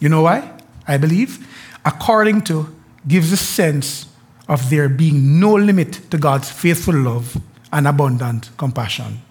You 0.00 0.08
know 0.10 0.22
why? 0.22 0.52
I 0.86 0.96
believe 0.98 1.46
according 1.84 2.42
to 2.42 2.74
gives 3.06 3.32
a 3.32 3.36
sense 3.36 4.06
of 4.48 4.70
there 4.70 4.88
being 4.88 5.40
no 5.40 5.54
limit 5.54 6.10
to 6.10 6.18
God's 6.18 6.50
faithful 6.50 6.94
love 6.94 7.40
and 7.72 7.86
abundant 7.86 8.50
compassion. 8.56 9.22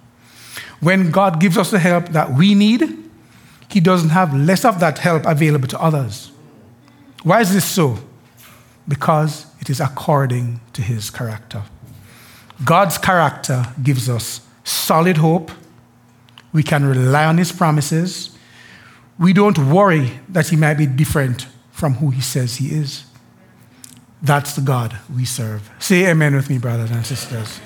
When 0.79 1.11
God 1.11 1.39
gives 1.39 1.57
us 1.57 1.71
the 1.71 1.79
help 1.79 2.09
that 2.09 2.31
we 2.33 2.53
need, 2.55 2.83
He 3.69 3.79
doesn't 3.79 4.09
have 4.09 4.33
less 4.33 4.63
of 4.63 4.79
that 4.79 4.99
help 4.99 5.25
available 5.25 5.67
to 5.69 5.81
others. 5.81 6.31
Why 7.23 7.41
is 7.41 7.53
this 7.53 7.65
so? 7.65 7.97
Because 8.87 9.47
it 9.59 9.69
is 9.69 9.79
according 9.79 10.59
to 10.73 10.81
His 10.81 11.09
character. 11.09 11.63
God's 12.63 12.97
character 12.97 13.65
gives 13.83 14.09
us 14.09 14.41
solid 14.63 15.17
hope. 15.17 15.51
We 16.53 16.63
can 16.63 16.85
rely 16.85 17.25
on 17.25 17.37
His 17.37 17.51
promises. 17.51 18.37
We 19.19 19.33
don't 19.33 19.57
worry 19.57 20.19
that 20.29 20.47
He 20.49 20.55
might 20.55 20.75
be 20.75 20.85
different 20.85 21.47
from 21.71 21.95
who 21.95 22.11
He 22.11 22.21
says 22.21 22.57
He 22.57 22.67
is. 22.67 23.03
That's 24.21 24.55
the 24.55 24.61
God 24.61 24.97
we 25.13 25.25
serve. 25.25 25.69
Say 25.79 26.07
amen 26.07 26.35
with 26.35 26.49
me, 26.49 26.57
brothers 26.57 26.91
and 26.91 27.05
sisters. 27.05 27.59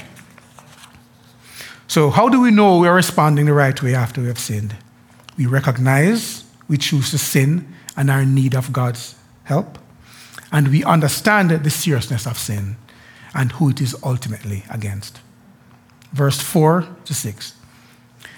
So, 1.92 2.10
how 2.10 2.30
do 2.30 2.40
we 2.40 2.52
know 2.52 2.80
we're 2.80 2.96
responding 2.96 3.48
the 3.48 3.54
right 3.54 3.84
way 3.84 3.94
after 3.94 4.22
we 4.22 4.28
have 4.28 4.40
sinned? 4.40 4.78
We 5.38 5.46
recognize 5.46 6.46
we 6.70 6.78
choose 6.78 7.12
to 7.12 7.18
sin 7.18 7.68
and 7.98 8.10
are 8.10 8.22
in 8.22 8.34
need 8.34 8.56
of 8.56 8.72
God's 8.72 9.16
help. 9.44 9.78
And 10.54 10.70
we 10.70 10.86
understand 10.86 11.50
the 11.50 11.70
seriousness 11.70 12.26
of 12.26 12.38
sin 12.38 12.78
and 13.36 13.52
who 13.52 13.72
it 13.72 13.82
is 13.82 13.94
ultimately 14.06 14.64
against. 14.70 15.20
Verse 16.14 16.40
4 16.40 16.88
to 17.04 17.14
6. 17.14 17.56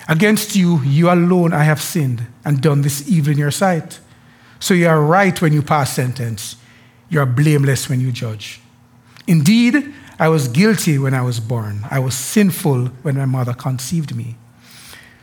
Against 0.09 0.55
you, 0.55 0.81
you 0.81 1.11
alone 1.11 1.53
I 1.53 1.63
have 1.63 1.79
sinned 1.79 2.25
and 2.43 2.59
done 2.59 2.81
this 2.81 3.07
evil 3.07 3.33
in 3.33 3.37
your 3.37 3.51
sight. 3.51 3.99
So 4.59 4.73
you 4.73 4.87
are 4.87 4.99
right 4.99 5.39
when 5.39 5.53
you 5.53 5.61
pass 5.61 5.93
sentence. 5.93 6.55
You 7.07 7.19
are 7.19 7.27
blameless 7.27 7.87
when 7.87 8.01
you 8.01 8.11
judge. 8.11 8.61
Indeed, 9.27 9.93
I 10.23 10.29
was 10.29 10.47
guilty 10.47 10.97
when 10.97 11.13
I 11.13 11.21
was 11.21 11.41
born. 11.41 11.85
I 11.91 11.99
was 11.99 12.15
sinful 12.15 12.85
when 13.01 13.17
my 13.17 13.25
mother 13.25 13.53
conceived 13.53 14.15
me. 14.15 14.37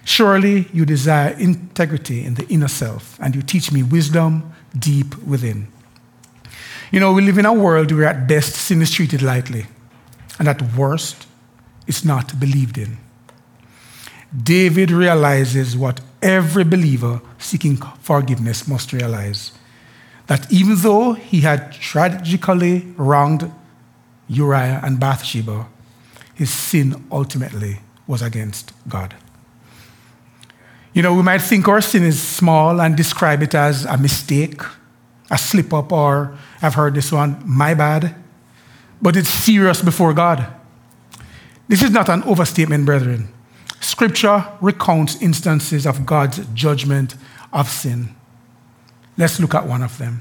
Surely 0.04 0.68
you 0.74 0.84
desire 0.84 1.30
integrity 1.38 2.22
in 2.22 2.34
the 2.34 2.46
inner 2.48 2.68
self, 2.68 3.18
and 3.18 3.34
you 3.34 3.40
teach 3.40 3.72
me 3.72 3.82
wisdom 3.82 4.52
deep 4.78 5.16
within. 5.22 5.68
You 6.92 7.00
know, 7.00 7.14
we 7.14 7.22
live 7.22 7.38
in 7.38 7.46
a 7.46 7.52
world 7.54 7.90
where 7.92 8.04
at 8.04 8.28
best 8.28 8.52
sin 8.52 8.82
is 8.82 8.90
treated 8.90 9.22
lightly, 9.22 9.64
and 10.38 10.46
at 10.46 10.60
worst, 10.76 11.26
it's 11.86 12.04
not 12.04 12.38
believed 12.38 12.76
in. 12.76 12.98
David 14.36 14.90
realizes 14.90 15.78
what 15.78 16.02
every 16.20 16.64
believer 16.64 17.22
seeking 17.38 17.78
forgiveness 18.02 18.68
must 18.68 18.92
realize 18.92 19.52
that 20.26 20.52
even 20.52 20.76
though 20.76 21.14
he 21.14 21.40
had 21.40 21.72
tragically 21.72 22.80
wronged 22.98 23.50
Uriah 24.30 24.80
and 24.82 25.00
Bathsheba, 25.00 25.66
his 26.34 26.50
sin 26.50 27.04
ultimately 27.10 27.80
was 28.06 28.22
against 28.22 28.72
God. 28.88 29.14
You 30.94 31.02
know, 31.02 31.14
we 31.14 31.22
might 31.22 31.42
think 31.42 31.68
our 31.68 31.80
sin 31.80 32.04
is 32.04 32.20
small 32.20 32.80
and 32.80 32.96
describe 32.96 33.42
it 33.42 33.54
as 33.54 33.84
a 33.84 33.98
mistake 33.98 34.62
a 35.30 35.38
slip 35.38 35.72
up, 35.72 35.92
or 35.92 36.36
I've 36.60 36.74
heard 36.74 36.94
this 36.94 37.12
one, 37.12 37.40
my 37.46 37.74
bad. 37.74 38.16
But 39.00 39.16
it's 39.16 39.28
serious 39.28 39.80
before 39.80 40.12
God. 40.12 40.44
This 41.68 41.82
is 41.82 41.90
not 41.90 42.08
an 42.08 42.24
overstatement, 42.24 42.84
brethren. 42.84 43.28
Scripture 43.80 44.44
recounts 44.60 45.22
instances 45.22 45.86
of 45.86 46.04
God's 46.04 46.44
judgment 46.52 47.14
of 47.52 47.68
sin. 47.68 48.14
Let's 49.16 49.38
look 49.38 49.54
at 49.54 49.66
one 49.66 49.82
of 49.82 49.96
them. 49.98 50.20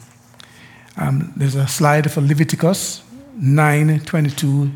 Um, 0.95 1.33
there's 1.35 1.55
a 1.55 1.67
slide 1.67 2.11
for 2.11 2.21
Leviticus 2.21 3.01
9 3.35 3.99
22, 4.01 4.71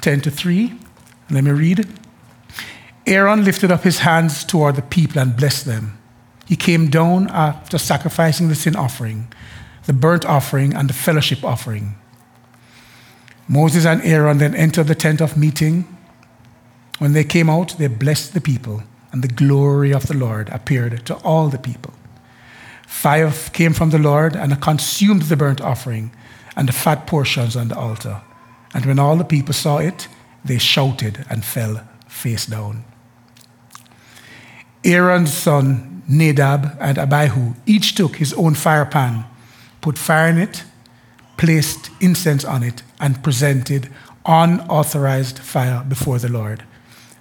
10 0.00 0.20
to 0.22 0.30
3. 0.30 0.72
Let 1.30 1.44
me 1.44 1.50
read. 1.50 1.88
Aaron 3.06 3.44
lifted 3.44 3.70
up 3.70 3.82
his 3.82 3.98
hands 3.98 4.44
toward 4.44 4.76
the 4.76 4.82
people 4.82 5.20
and 5.20 5.36
blessed 5.36 5.66
them. 5.66 5.98
He 6.46 6.56
came 6.56 6.88
down 6.90 7.28
after 7.30 7.78
sacrificing 7.78 8.48
the 8.48 8.54
sin 8.54 8.76
offering, 8.76 9.32
the 9.86 9.92
burnt 9.92 10.24
offering, 10.24 10.74
and 10.74 10.88
the 10.88 10.94
fellowship 10.94 11.44
offering. 11.44 11.96
Moses 13.48 13.84
and 13.84 14.02
Aaron 14.02 14.38
then 14.38 14.54
entered 14.54 14.86
the 14.86 14.94
tent 14.94 15.20
of 15.20 15.36
meeting. 15.36 15.86
When 16.98 17.12
they 17.12 17.24
came 17.24 17.50
out, 17.50 17.76
they 17.78 17.88
blessed 17.88 18.32
the 18.32 18.40
people, 18.40 18.82
and 19.12 19.22
the 19.22 19.28
glory 19.28 19.92
of 19.92 20.06
the 20.06 20.16
Lord 20.16 20.48
appeared 20.48 21.04
to 21.06 21.14
all 21.16 21.48
the 21.48 21.58
people. 21.58 21.92
Fire 22.86 23.32
came 23.52 23.72
from 23.72 23.90
the 23.90 23.98
Lord 23.98 24.36
and 24.36 24.60
consumed 24.62 25.22
the 25.22 25.36
burnt 25.36 25.60
offering 25.60 26.10
and 26.56 26.68
the 26.68 26.72
fat 26.72 27.06
portions 27.06 27.56
on 27.56 27.68
the 27.68 27.78
altar. 27.78 28.22
And 28.72 28.86
when 28.86 28.98
all 28.98 29.16
the 29.16 29.24
people 29.24 29.54
saw 29.54 29.78
it, 29.78 30.08
they 30.44 30.58
shouted 30.58 31.24
and 31.30 31.44
fell 31.44 31.86
face 32.08 32.46
down. 32.46 32.84
Aaron's 34.84 35.32
son 35.32 35.94
Nadab 36.06 36.76
and 36.80 36.98
Abihu 36.98 37.54
each 37.66 37.94
took 37.94 38.16
his 38.16 38.34
own 38.34 38.54
fire 38.54 38.84
pan, 38.84 39.24
put 39.80 39.96
fire 39.98 40.28
in 40.28 40.38
it, 40.38 40.64
placed 41.36 41.90
incense 42.00 42.44
on 42.44 42.62
it, 42.62 42.82
and 43.00 43.22
presented 43.22 43.88
unauthorized 44.26 45.38
fire 45.38 45.84
before 45.88 46.18
the 46.18 46.28
Lord, 46.28 46.64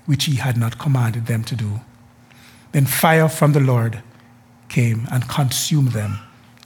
which 0.05 0.25
he 0.25 0.35
had 0.35 0.57
not 0.57 0.77
commanded 0.77 1.25
them 1.25 1.43
to 1.45 1.55
do. 1.55 1.81
Then 2.71 2.85
fire 2.85 3.29
from 3.29 3.53
the 3.53 3.59
Lord 3.59 4.01
came 4.67 5.07
and 5.11 5.29
consumed 5.29 5.91
them, 5.91 6.19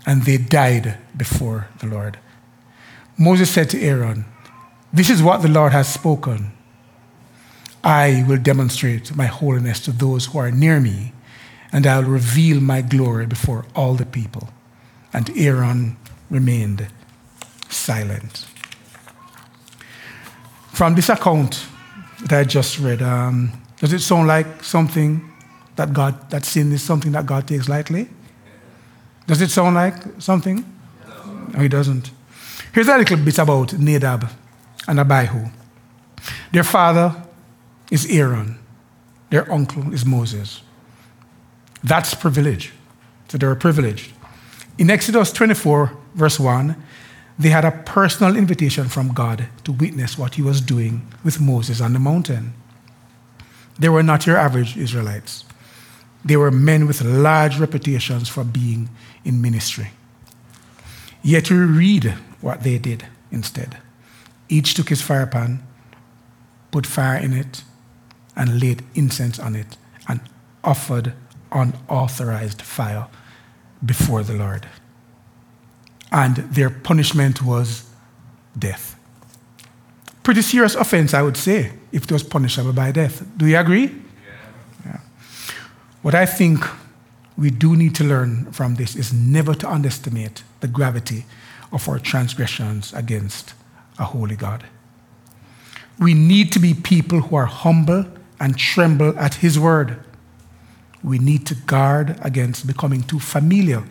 and 0.06 0.24
they 0.24 0.38
died 0.38 0.98
before 1.16 1.68
the 1.80 1.88
Lord. 1.88 2.18
Moses 3.18 3.50
said 3.50 3.70
to 3.72 3.82
Aaron, 3.82 4.26
This 4.94 5.10
is 5.10 5.24
what 5.24 5.42
the 5.42 5.48
Lord 5.48 5.72
has 5.72 5.92
spoken. 5.92 6.52
I 7.84 8.24
will 8.28 8.38
demonstrate 8.38 9.16
my 9.16 9.26
holiness 9.26 9.80
to 9.82 9.92
those 9.92 10.28
who 10.28 10.40
are 10.40 10.52
near 10.52 10.80
me, 10.80 11.14
and 11.72 11.88
I 11.88 12.00
will 12.00 12.10
reveal 12.10 12.60
my 12.60 12.82
glory 12.82 13.26
before 13.26 13.66
all 13.76 13.96
the 13.96 14.06
people. 14.06 14.50
And 15.14 15.30
Aaron 15.36 15.98
remained 16.30 16.88
silent. 17.70 18.46
From 20.74 20.96
this 20.96 21.10
account 21.10 21.66
that 22.26 22.40
I 22.40 22.44
just 22.44 22.78
read, 22.78 23.02
um, 23.02 23.52
does 23.80 23.94
it 23.94 24.00
sound 24.00 24.28
like 24.28 24.64
something 24.64 25.34
that 25.76 25.94
God, 25.94 26.30
that 26.30 26.46
sin 26.46 26.72
is 26.72 26.84
something 26.84 27.14
that 27.14 27.26
God 27.26 27.48
takes 27.48 27.68
lightly? 27.68 28.10
Does 29.26 29.42
it 29.42 29.50
sound 29.50 29.76
like 29.76 29.96
something? 30.20 30.64
No, 31.54 31.60
he 31.60 31.68
doesn't. 31.68 32.12
Here's 32.74 32.88
a 32.88 32.98
little 32.98 33.18
bit 33.18 33.38
about 33.38 33.74
Nadab 33.74 34.30
and 34.88 35.00
Abihu. 35.00 35.50
Their 36.52 36.64
father 36.64 37.16
is 37.92 38.06
Aaron, 38.10 38.60
their 39.30 39.52
uncle 39.52 39.94
is 39.94 40.06
Moses. 40.06 40.62
That's 41.84 42.14
privilege. 42.14 42.74
So 43.30 43.38
they're 43.38 43.56
privileged. 43.56 44.14
In 44.78 44.90
Exodus 44.90 45.32
24, 45.32 45.92
verse 46.16 46.40
1, 46.40 46.76
they 47.40 47.50
had 47.50 47.66
a 47.66 47.72
personal 47.72 48.36
invitation 48.36 48.88
from 48.90 49.14
God 49.14 49.48
to 49.64 49.72
witness 49.72 50.18
what 50.18 50.36
he 50.36 50.42
was 50.42 50.62
doing 50.62 51.08
with 51.24 51.40
Moses 51.40 51.82
on 51.82 51.94
the 51.94 52.00
mountain. 52.00 52.54
They 53.78 53.90
were 53.90 54.04
not 54.04 54.26
your 54.26 54.38
average 54.38 54.76
Israelites. 54.76 55.46
They 56.26 56.38
were 56.38 56.52
men 56.52 56.88
with 56.88 57.02
large 57.02 57.60
reputations 57.60 58.28
for 58.28 58.44
being 58.44 58.90
in 59.24 59.42
ministry. 59.42 59.92
Yet 61.28 61.52
we 61.52 61.58
read 61.58 62.06
what 62.42 62.64
they 62.64 62.78
did 62.78 63.06
instead. 63.32 63.78
Each 64.50 64.74
took 64.74 64.90
his 64.90 65.02
fire 65.02 65.28
pan, 65.28 65.62
put 66.72 66.86
fire 66.86 67.18
in 67.18 67.34
it, 67.34 67.64
and 68.36 68.62
laid 68.62 68.84
incense 68.96 69.40
on 69.40 69.56
it, 69.56 69.78
and 70.08 70.22
offered 70.64 71.14
unauthorized 71.52 72.62
fire 72.62 73.08
before 73.84 74.24
the 74.24 74.34
Lord 74.34 74.68
and 76.12 76.38
their 76.38 76.70
punishment 76.70 77.42
was 77.42 77.86
death. 78.58 78.96
Pretty 80.24 80.42
serious 80.42 80.76
offense, 80.76 81.14
I 81.14 81.22
would 81.22 81.38
say, 81.38 81.72
if 81.92 82.04
it 82.04 82.12
was 82.12 82.24
punishable 82.24 82.74
by 82.74 82.92
death. 82.92 83.24
Do 83.38 83.46
you 83.46 83.58
agree? 83.58 83.86
Yeah. 83.86 83.92
yeah. 84.86 85.00
What 86.02 86.16
I 86.16 86.26
think 86.26 86.66
we 87.38 87.52
do 87.52 87.76
need 87.76 87.94
to 87.96 88.04
learn 88.04 88.52
from 88.52 88.76
this 88.76 88.96
is 88.96 89.14
never 89.14 89.54
to 89.54 89.70
underestimate 89.70 90.44
the 90.60 90.68
gravity 90.68 91.26
of 91.72 91.88
our 91.88 92.00
transgressions 92.00 92.94
against 92.94 93.54
a 94.00 94.06
holy 94.06 94.36
God. 94.36 94.66
We 96.00 96.14
need 96.14 96.52
to 96.54 96.60
be 96.60 96.74
people 96.74 97.22
who 97.22 97.36
are 97.36 97.46
humble 97.46 98.06
and 98.40 98.58
tremble 98.58 99.18
at 99.20 99.36
His 99.36 99.60
word. 99.60 100.00
We 101.04 101.20
need 101.20 101.46
to 101.48 101.56
guard 101.56 102.18
against 102.22 102.66
becoming 102.66 103.04
too 103.04 103.20
familiar 103.20 103.84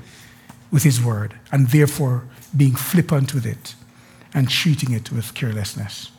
with 0.70 0.82
His 0.82 1.00
word 1.00 1.38
and 1.52 1.68
therefore 1.68 2.24
being 2.56 2.74
flippant 2.74 3.32
with 3.32 3.46
it 3.46 3.74
and 4.34 4.48
treating 4.48 4.92
it 4.92 5.12
with 5.12 5.34
carelessness. 5.34 6.10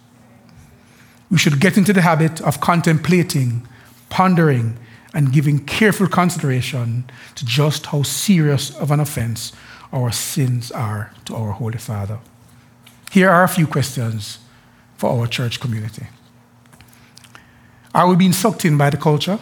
We 1.29 1.37
should 1.37 1.59
get 1.59 1.77
into 1.77 1.91
the 1.91 2.01
habit 2.01 2.39
of 2.41 2.61
contemplating, 2.61 3.67
pondering, 4.09 4.77
and 5.13 5.31
giving 5.31 5.65
careful 5.65 6.07
consideration 6.07 7.09
to 7.35 7.45
just 7.45 7.87
how 7.87 8.03
serious 8.03 8.75
of 8.77 8.91
an 8.91 8.99
offense 8.99 9.53
our 9.91 10.11
sins 10.11 10.71
are 10.71 11.11
to 11.25 11.35
our 11.35 11.51
Holy 11.51 11.77
Father. 11.77 12.19
Here 13.11 13.29
are 13.29 13.43
a 13.43 13.47
few 13.47 13.67
questions 13.67 14.39
for 14.97 15.09
our 15.09 15.27
church 15.27 15.59
community. 15.59 16.07
Are 17.93 18.07
we 18.07 18.15
being 18.15 18.33
sucked 18.33 18.65
in 18.65 18.77
by 18.77 18.89
the 18.89 18.97
culture? 18.97 19.39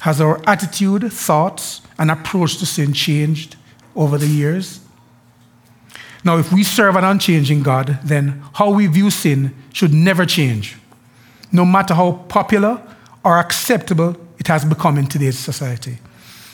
Has 0.00 0.20
our 0.20 0.40
attitude, 0.46 1.10
thoughts, 1.12 1.80
and 1.98 2.10
approach 2.10 2.58
to 2.58 2.66
sin 2.66 2.92
changed 2.92 3.56
over 3.96 4.18
the 4.18 4.26
years? 4.26 4.80
Now, 6.22 6.38
if 6.38 6.52
we 6.52 6.62
serve 6.62 6.96
an 6.96 7.04
unchanging 7.04 7.62
God, 7.62 7.98
then 8.02 8.42
how 8.54 8.70
we 8.70 8.86
view 8.86 9.10
sin 9.10 9.54
should 9.72 9.92
never 9.92 10.24
change, 10.24 10.76
no 11.52 11.64
matter 11.64 11.94
how 11.94 12.12
popular 12.28 12.82
or 13.24 13.38
acceptable 13.38 14.16
it 14.38 14.46
has 14.48 14.64
become 14.64 14.98
in 14.98 15.06
today's 15.06 15.38
society. 15.38 15.98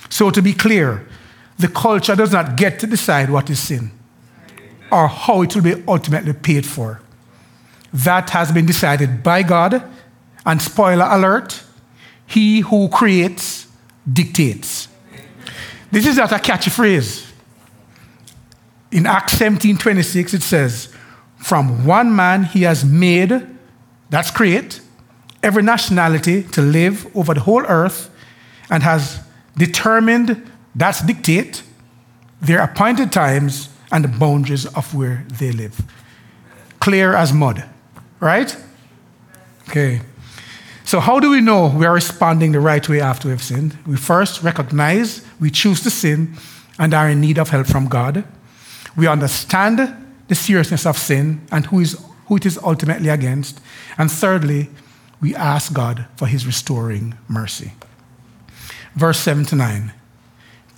So, 0.09 0.31
to 0.31 0.41
be 0.41 0.53
clear, 0.53 1.07
the 1.59 1.69
culture 1.69 2.17
does 2.17 2.33
not 2.33 2.57
get 2.57 2.79
to 2.81 2.87
decide 2.87 3.31
what 3.31 3.51
is 3.51 3.59
sin 3.59 3.91
or 4.91 5.09
how 5.09 5.43
it 5.43 5.55
will 5.55 5.63
be 5.63 5.83
ultimately 5.87 6.33
paid 6.33 6.67
for. 6.67 7.01
That 7.93 8.31
has 8.31 8.53
been 8.53 8.67
decided 8.67 9.23
by 9.23 9.43
God, 9.43 9.83
and 10.47 10.63
spoiler 10.63 11.07
alert, 11.09 11.63
he 12.27 12.61
who 12.61 12.89
creates 12.89 13.67
dictates. 14.11 14.89
This 15.91 16.07
is 16.07 16.17
not 16.17 16.33
a 16.33 16.39
catchy 16.39 16.71
phrase. 16.71 17.33
In 18.93 19.07
Acts 19.07 19.35
17 19.35 19.77
26, 19.77 20.35
it 20.35 20.43
says, 20.43 20.95
From 21.39 21.85
one 21.85 22.15
man 22.15 22.45
he 22.45 22.63
has 22.63 22.85
made, 22.85 23.47
that's 24.09 24.31
create, 24.31 24.80
every 25.43 25.63
nationality 25.63 26.43
to 26.43 26.61
live 26.61 27.07
over 27.17 27.35
the 27.35 27.41
whole 27.41 27.65
earth 27.67 28.11
and 28.71 28.83
has 28.83 29.21
determined, 29.57 30.51
that's 30.75 31.03
dictate, 31.03 31.63
their 32.41 32.61
appointed 32.63 33.13
times 33.13 33.69
and 33.93 34.05
the 34.05 34.09
boundaries 34.09 34.67
of 34.67 34.95
where 34.95 35.25
they 35.39 35.53
live. 35.53 35.83
Clear 36.79 37.15
as 37.15 37.33
mud, 37.33 37.65
right? 38.21 38.57
Okay. 39.69 40.01
So, 40.85 40.99
how 40.99 41.21
do 41.21 41.31
we 41.31 41.41
know 41.41 41.69
we 41.69 41.87
are 41.87 41.95
responding 41.95 42.53
the 42.53 42.61
right 42.61 42.87
way 42.89 43.01
after 43.01 43.29
we've 43.29 43.43
sinned? 43.43 43.77
We 43.87 43.97
first 43.97 44.43
recognize 44.43 45.25
we 45.39 45.51
choose 45.51 45.83
to 45.83 45.91
sin 45.91 46.37
and 46.79 46.95
are 46.95 47.09
in 47.09 47.21
need 47.21 47.39
of 47.39 47.51
help 47.51 47.67
from 47.67 47.87
God. 47.87 48.25
We 48.97 49.07
understand 49.07 49.95
the 50.27 50.35
seriousness 50.35 50.87
of 50.87 50.99
sin 50.99 51.47
and 51.53 51.67
who, 51.67 51.81
is, 51.81 52.03
who 52.27 52.37
it 52.37 52.47
is 52.47 52.59
ultimately 52.59 53.09
against. 53.09 53.61
And 53.99 54.11
thirdly, 54.11 54.71
we 55.21 55.35
ask 55.35 55.73
God 55.73 56.07
for 56.17 56.27
his 56.27 56.47
restoring 56.47 57.17
mercy. 57.29 57.73
Verse 58.95 59.21
7 59.21 59.45
to 59.47 59.57
9 59.57 59.93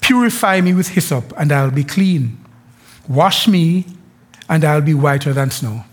Purify 0.00 0.60
me 0.60 0.74
with 0.74 0.88
hyssop, 0.88 1.32
and 1.38 1.52
I'll 1.52 1.70
be 1.70 1.84
clean. 1.84 2.38
Wash 3.08 3.46
me, 3.46 3.86
and 4.48 4.64
I'll 4.64 4.80
be 4.80 4.94
whiter 4.94 5.32
than 5.32 5.50
snow. 5.50 5.84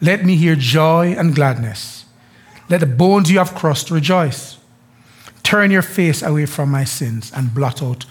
Let 0.00 0.24
me 0.24 0.36
hear 0.36 0.54
joy 0.54 1.14
and 1.18 1.34
gladness 1.34 1.98
let 2.68 2.80
the 2.80 2.86
bones 2.86 3.30
you 3.30 3.38
have 3.38 3.54
crushed 3.54 3.90
rejoice. 3.90 4.58
Turn 5.42 5.70
your 5.70 5.82
face 5.82 6.22
away 6.22 6.46
from 6.46 6.70
my 6.70 6.84
sins 6.84 7.32
and 7.34 7.54
blot 7.54 7.82
out 7.82 8.04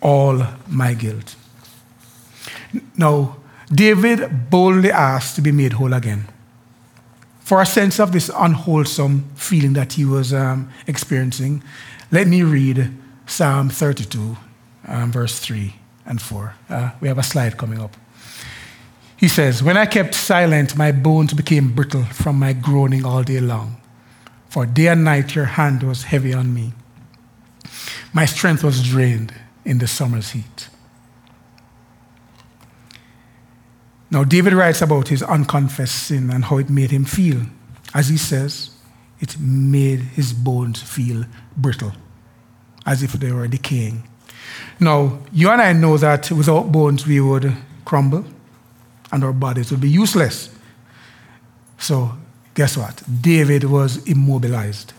all 0.00 0.46
my 0.66 0.94
guilt. 0.94 1.36
Now, 2.96 3.36
David 3.70 4.50
boldly 4.50 4.90
asked 4.90 5.36
to 5.36 5.42
be 5.42 5.52
made 5.52 5.74
whole 5.74 5.92
again. 5.92 6.26
For 7.50 7.60
a 7.60 7.66
sense 7.66 7.98
of 7.98 8.12
this 8.12 8.30
unwholesome 8.32 9.24
feeling 9.34 9.72
that 9.72 9.94
he 9.94 10.04
was 10.04 10.32
um, 10.32 10.70
experiencing, 10.86 11.64
let 12.12 12.28
me 12.28 12.44
read 12.44 12.96
Psalm 13.26 13.70
32, 13.70 14.36
um, 14.86 15.10
verse 15.10 15.40
3 15.40 15.74
and 16.06 16.22
4. 16.22 16.54
Uh, 16.68 16.90
we 17.00 17.08
have 17.08 17.18
a 17.18 17.24
slide 17.24 17.58
coming 17.58 17.80
up. 17.80 17.96
He 19.16 19.26
says, 19.26 19.64
When 19.64 19.76
I 19.76 19.86
kept 19.86 20.14
silent, 20.14 20.76
my 20.76 20.92
bones 20.92 21.34
became 21.34 21.74
brittle 21.74 22.04
from 22.04 22.38
my 22.38 22.52
groaning 22.52 23.04
all 23.04 23.24
day 23.24 23.40
long. 23.40 23.80
For 24.48 24.64
day 24.64 24.86
and 24.86 25.02
night 25.02 25.34
your 25.34 25.46
hand 25.46 25.82
was 25.82 26.04
heavy 26.04 26.32
on 26.32 26.54
me. 26.54 26.72
My 28.12 28.26
strength 28.26 28.62
was 28.62 28.80
drained 28.80 29.34
in 29.64 29.78
the 29.78 29.88
summer's 29.88 30.30
heat. 30.30 30.68
Now, 34.10 34.24
David 34.24 34.54
writes 34.54 34.82
about 34.82 35.08
his 35.08 35.22
unconfessed 35.22 36.06
sin 36.06 36.30
and 36.30 36.44
how 36.44 36.58
it 36.58 36.68
made 36.68 36.90
him 36.90 37.04
feel. 37.04 37.42
As 37.94 38.08
he 38.08 38.16
says, 38.16 38.70
it 39.20 39.38
made 39.38 40.00
his 40.00 40.32
bones 40.32 40.82
feel 40.82 41.24
brittle, 41.56 41.92
as 42.84 43.02
if 43.02 43.12
they 43.12 43.30
were 43.30 43.46
decaying. 43.46 44.02
Now, 44.80 45.20
you 45.32 45.48
and 45.50 45.62
I 45.62 45.72
know 45.72 45.96
that 45.96 46.30
without 46.30 46.72
bones 46.72 47.06
we 47.06 47.20
would 47.20 47.54
crumble 47.84 48.24
and 49.12 49.22
our 49.22 49.32
bodies 49.32 49.70
would 49.70 49.80
be 49.80 49.90
useless. 49.90 50.50
So, 51.78 52.12
guess 52.54 52.76
what? 52.76 53.02
David 53.20 53.64
was 53.64 53.98
immobilized, 54.08 54.92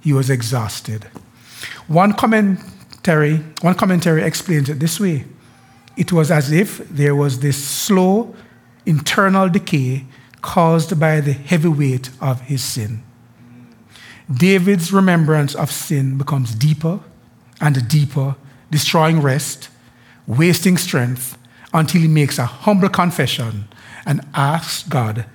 he 0.00 0.12
was 0.12 0.30
exhausted. 0.30 1.04
One 1.88 2.12
commentary, 2.12 3.36
one 3.60 3.74
commentary 3.74 4.22
explains 4.22 4.68
it 4.68 4.78
this 4.78 5.00
way 5.00 5.24
it 5.96 6.12
was 6.12 6.30
as 6.30 6.52
if 6.52 6.78
there 6.88 7.14
was 7.14 7.40
this 7.40 7.62
slow 7.62 8.34
internal 8.86 9.48
decay 9.48 10.04
caused 10.40 10.98
by 10.98 11.20
the 11.20 11.32
heavy 11.32 11.68
weight 11.68 12.10
of 12.20 12.42
his 12.42 12.62
sin. 12.62 13.02
David's 14.32 14.92
remembrance 14.92 15.54
of 15.54 15.70
sin 15.70 16.18
becomes 16.18 16.54
deeper 16.54 17.00
and 17.60 17.88
deeper, 17.88 18.36
destroying 18.70 19.20
rest, 19.20 19.68
wasting 20.26 20.76
strength, 20.76 21.38
until 21.74 22.02
he 22.02 22.08
makes 22.08 22.38
a 22.38 22.46
humble 22.46 22.88
confession 22.88 23.68
and 24.04 24.20
asks 24.34 24.82
God 24.88 25.26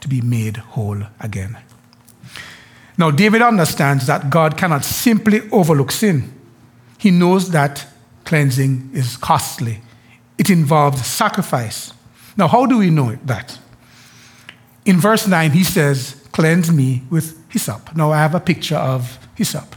to 0.00 0.08
be 0.08 0.20
made 0.20 0.56
whole 0.58 1.02
again. 1.20 1.56
Now, 2.96 3.10
David 3.10 3.42
understands 3.42 4.06
that 4.06 4.30
God 4.30 4.56
cannot 4.56 4.84
simply 4.84 5.48
overlook 5.50 5.90
sin. 5.90 6.32
He 6.98 7.10
knows 7.10 7.50
that 7.50 7.86
cleansing 8.24 8.90
is 8.92 9.16
costly, 9.16 9.80
it 10.38 10.50
involves 10.50 11.04
sacrifice. 11.06 11.92
Now, 12.36 12.48
how 12.48 12.66
do 12.66 12.78
we 12.78 12.90
know 12.90 13.16
that? 13.24 13.58
In 14.84 15.00
verse 15.00 15.26
9, 15.26 15.50
he 15.50 15.64
says, 15.64 16.20
Cleanse 16.32 16.72
me 16.72 17.02
with 17.10 17.38
hyssop. 17.48 17.94
Now, 17.94 18.10
I 18.10 18.18
have 18.18 18.34
a 18.34 18.40
picture 18.40 18.76
of 18.76 19.18
hyssop. 19.36 19.76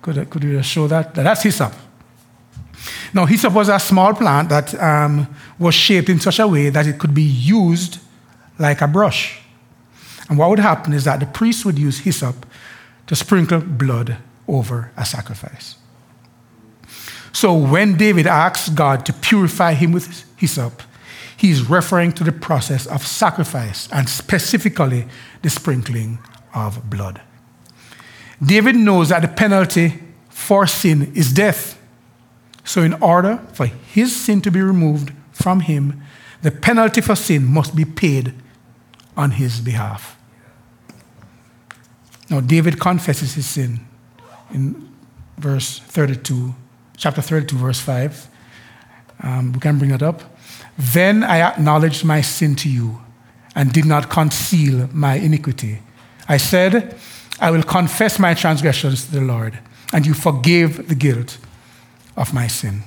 Could, 0.00 0.30
could 0.30 0.44
you 0.44 0.62
show 0.62 0.86
that? 0.86 1.14
That's 1.14 1.42
hyssop. 1.42 1.72
Now, 3.12 3.26
hyssop 3.26 3.52
was 3.52 3.68
a 3.68 3.78
small 3.78 4.14
plant 4.14 4.48
that 4.48 4.74
um, 4.80 5.26
was 5.58 5.74
shaped 5.74 6.08
in 6.08 6.20
such 6.20 6.38
a 6.38 6.46
way 6.46 6.70
that 6.70 6.86
it 6.86 6.98
could 6.98 7.14
be 7.14 7.22
used 7.22 7.98
like 8.58 8.80
a 8.80 8.86
brush. 8.86 9.40
And 10.28 10.38
what 10.38 10.50
would 10.50 10.60
happen 10.60 10.92
is 10.92 11.04
that 11.04 11.20
the 11.20 11.26
priest 11.26 11.64
would 11.64 11.78
use 11.78 11.98
hyssop 12.00 12.46
to 13.06 13.16
sprinkle 13.16 13.60
blood 13.60 14.16
over 14.48 14.92
a 14.96 15.04
sacrifice. 15.04 15.76
So 17.32 17.54
when 17.54 17.96
David 17.96 18.26
asks 18.26 18.68
God 18.68 19.04
to 19.06 19.12
purify 19.12 19.74
him 19.74 19.92
with 19.92 20.24
hyssop, 20.36 20.82
he's 21.42 21.68
referring 21.68 22.12
to 22.12 22.22
the 22.22 22.30
process 22.30 22.86
of 22.86 23.04
sacrifice 23.04 23.88
and 23.90 24.08
specifically 24.08 25.04
the 25.42 25.50
sprinkling 25.50 26.20
of 26.54 26.88
blood. 26.88 27.20
David 28.40 28.76
knows 28.76 29.08
that 29.08 29.22
the 29.22 29.28
penalty 29.28 30.00
for 30.28 30.68
sin 30.68 31.12
is 31.16 31.32
death. 31.32 31.76
So, 32.62 32.82
in 32.82 32.94
order 33.02 33.40
for 33.54 33.66
his 33.66 34.14
sin 34.14 34.40
to 34.42 34.52
be 34.52 34.62
removed 34.62 35.12
from 35.32 35.60
him, 35.60 36.00
the 36.42 36.52
penalty 36.52 37.00
for 37.00 37.16
sin 37.16 37.44
must 37.44 37.74
be 37.74 37.84
paid 37.84 38.34
on 39.16 39.32
his 39.32 39.60
behalf. 39.60 40.16
Now, 42.30 42.40
David 42.40 42.78
confesses 42.78 43.34
his 43.34 43.46
sin 43.46 43.80
in 44.54 44.88
verse 45.38 45.80
32, 45.80 46.54
chapter 46.96 47.20
32, 47.20 47.56
verse 47.56 47.80
5. 47.80 48.28
Um, 49.22 49.52
we 49.52 49.60
can 49.60 49.78
bring 49.78 49.90
it 49.90 50.02
up. 50.02 50.22
Then 50.76 51.22
I 51.22 51.40
acknowledged 51.40 52.04
my 52.04 52.20
sin 52.22 52.56
to 52.56 52.68
you 52.68 53.00
and 53.54 53.72
did 53.72 53.84
not 53.84 54.10
conceal 54.10 54.88
my 54.92 55.14
iniquity. 55.14 55.80
I 56.28 56.38
said, 56.38 56.98
I 57.40 57.50
will 57.50 57.62
confess 57.62 58.18
my 58.18 58.34
transgressions 58.34 59.06
to 59.06 59.12
the 59.12 59.20
Lord, 59.20 59.58
and 59.92 60.06
you 60.06 60.14
forgave 60.14 60.88
the 60.88 60.94
guilt 60.94 61.38
of 62.16 62.32
my 62.32 62.46
sin. 62.46 62.82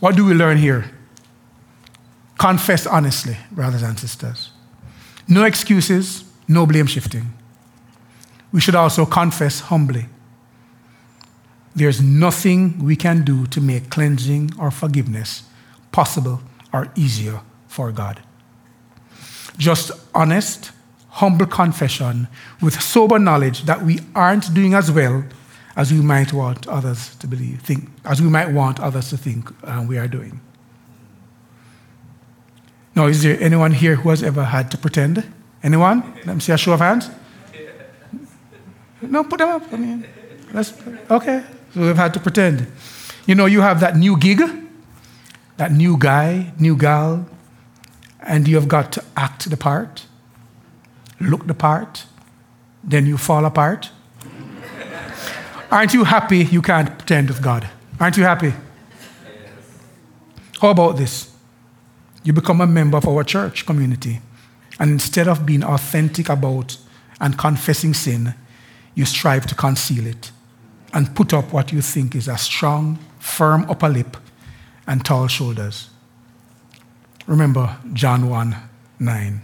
What 0.00 0.16
do 0.16 0.24
we 0.24 0.34
learn 0.34 0.58
here? 0.58 0.90
Confess 2.38 2.86
honestly, 2.86 3.36
brothers 3.50 3.82
and 3.82 3.98
sisters. 3.98 4.50
No 5.28 5.44
excuses, 5.44 6.24
no 6.46 6.66
blame 6.66 6.86
shifting. 6.86 7.32
We 8.52 8.60
should 8.60 8.74
also 8.74 9.06
confess 9.06 9.60
humbly. 9.60 10.06
There's 11.74 12.00
nothing 12.00 12.78
we 12.78 12.96
can 12.96 13.24
do 13.24 13.46
to 13.48 13.60
make 13.60 13.90
cleansing 13.90 14.52
or 14.58 14.70
forgiveness 14.70 15.44
possible 15.90 16.40
or 16.72 16.88
easier 16.94 17.40
for 17.68 17.90
God. 17.92 18.22
Just 19.58 19.90
honest, 20.14 20.70
humble 21.08 21.46
confession 21.46 22.28
with 22.60 22.80
sober 22.80 23.18
knowledge 23.18 23.64
that 23.64 23.82
we 23.82 24.00
aren't 24.14 24.52
doing 24.54 24.74
as 24.74 24.90
well 24.90 25.24
as 25.76 25.92
we 25.92 26.00
might 26.00 26.32
want 26.32 26.68
others 26.68 27.16
to 27.16 27.26
believe, 27.26 27.60
think, 27.60 27.88
as 28.04 28.22
we 28.22 28.28
might 28.28 28.48
want 28.48 28.78
others 28.78 29.10
to 29.10 29.16
think 29.16 29.50
uh, 29.64 29.84
we 29.86 29.98
are 29.98 30.08
doing. 30.08 30.40
Now, 32.94 33.06
is 33.06 33.22
there 33.22 33.36
anyone 33.40 33.72
here 33.72 33.96
who 33.96 34.10
has 34.10 34.22
ever 34.22 34.44
had 34.44 34.70
to 34.70 34.78
pretend? 34.78 35.24
Anyone? 35.62 36.02
Let 36.24 36.34
me 36.34 36.40
see 36.40 36.52
a 36.52 36.58
show 36.58 36.74
of 36.74 36.80
hands. 36.80 37.10
No, 39.02 39.24
put 39.24 39.38
them 39.38 39.48
up. 39.48 39.72
I 39.72 39.76
mean, 39.76 40.06
let's, 40.52 40.72
okay. 41.10 41.42
We've 41.74 41.96
had 41.96 42.14
to 42.14 42.20
pretend. 42.20 42.66
You 43.26 43.34
know, 43.34 43.46
you 43.46 43.60
have 43.60 43.80
that 43.80 43.96
new 43.96 44.16
gig, 44.16 44.42
that 45.56 45.72
new 45.72 45.96
guy, 45.98 46.52
new 46.58 46.76
gal, 46.76 47.26
and 48.20 48.46
you 48.46 48.56
have 48.56 48.68
got 48.68 48.92
to 48.92 49.04
act 49.16 49.48
the 49.50 49.56
part, 49.56 50.06
look 51.20 51.46
the 51.46 51.54
part, 51.54 52.06
then 52.82 53.06
you 53.06 53.16
fall 53.16 53.44
apart. 53.44 53.90
Aren't 55.70 55.94
you 55.94 56.04
happy 56.04 56.38
you 56.44 56.62
can't 56.62 56.96
pretend 56.98 57.28
with 57.28 57.42
God? 57.42 57.68
Aren't 57.98 58.16
you 58.16 58.22
happy? 58.22 58.52
How 60.60 60.68
about 60.68 60.96
this? 60.96 61.34
You 62.22 62.32
become 62.32 62.60
a 62.60 62.66
member 62.66 62.96
of 62.96 63.08
our 63.08 63.24
church 63.24 63.66
community, 63.66 64.20
and 64.78 64.90
instead 64.90 65.28
of 65.28 65.44
being 65.44 65.64
authentic 65.64 66.28
about 66.28 66.76
and 67.20 67.36
confessing 67.36 67.94
sin, 67.94 68.34
you 68.94 69.04
strive 69.04 69.46
to 69.46 69.54
conceal 69.54 70.06
it 70.06 70.30
and 70.94 71.14
put 71.14 71.34
up 71.34 71.52
what 71.52 71.72
you 71.72 71.82
think 71.82 72.14
is 72.14 72.28
a 72.28 72.38
strong, 72.38 72.98
firm 73.18 73.68
upper 73.68 73.88
lip 73.88 74.16
and 74.86 75.04
tall 75.04 75.26
shoulders. 75.26 75.90
Remember 77.26 77.76
John 77.92 78.30
1 78.30 78.56
9. 79.00 79.42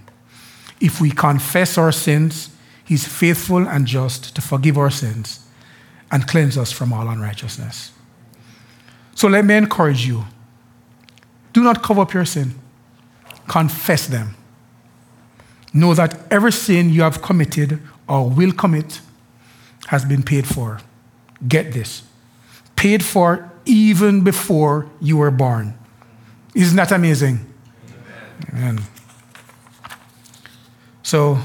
If 0.80 1.00
we 1.00 1.10
confess 1.10 1.76
our 1.76 1.92
sins, 1.92 2.50
he's 2.84 3.06
faithful 3.06 3.68
and 3.68 3.84
just 3.84 4.34
to 4.36 4.40
forgive 4.40 4.78
our 4.78 4.90
sins 4.90 5.44
and 6.10 6.26
cleanse 6.26 6.56
us 6.56 6.72
from 6.72 6.92
all 6.92 7.08
unrighteousness. 7.08 7.92
So 9.14 9.28
let 9.28 9.44
me 9.44 9.56
encourage 9.56 10.06
you 10.06 10.24
do 11.52 11.64
not 11.64 11.82
cover 11.82 12.02
up 12.02 12.14
your 12.14 12.24
sin, 12.24 12.54
confess 13.48 14.06
them. 14.06 14.36
Know 15.74 15.94
that 15.94 16.18
every 16.30 16.52
sin 16.52 16.90
you 16.90 17.02
have 17.02 17.20
committed 17.20 17.80
or 18.08 18.30
will 18.30 18.52
commit 18.52 19.00
has 19.88 20.04
been 20.04 20.22
paid 20.22 20.46
for. 20.46 20.80
Get 21.46 21.72
this 21.72 22.03
paid 22.76 23.05
for 23.05 23.53
even 23.66 24.24
before 24.24 24.88
you 25.00 25.18
were 25.18 25.31
born. 25.31 25.79
Isn't 26.55 26.76
that 26.76 26.92
amazing? 26.92 27.46
Amen. 28.48 28.74
Amen. 28.74 28.81
So, 31.03 31.38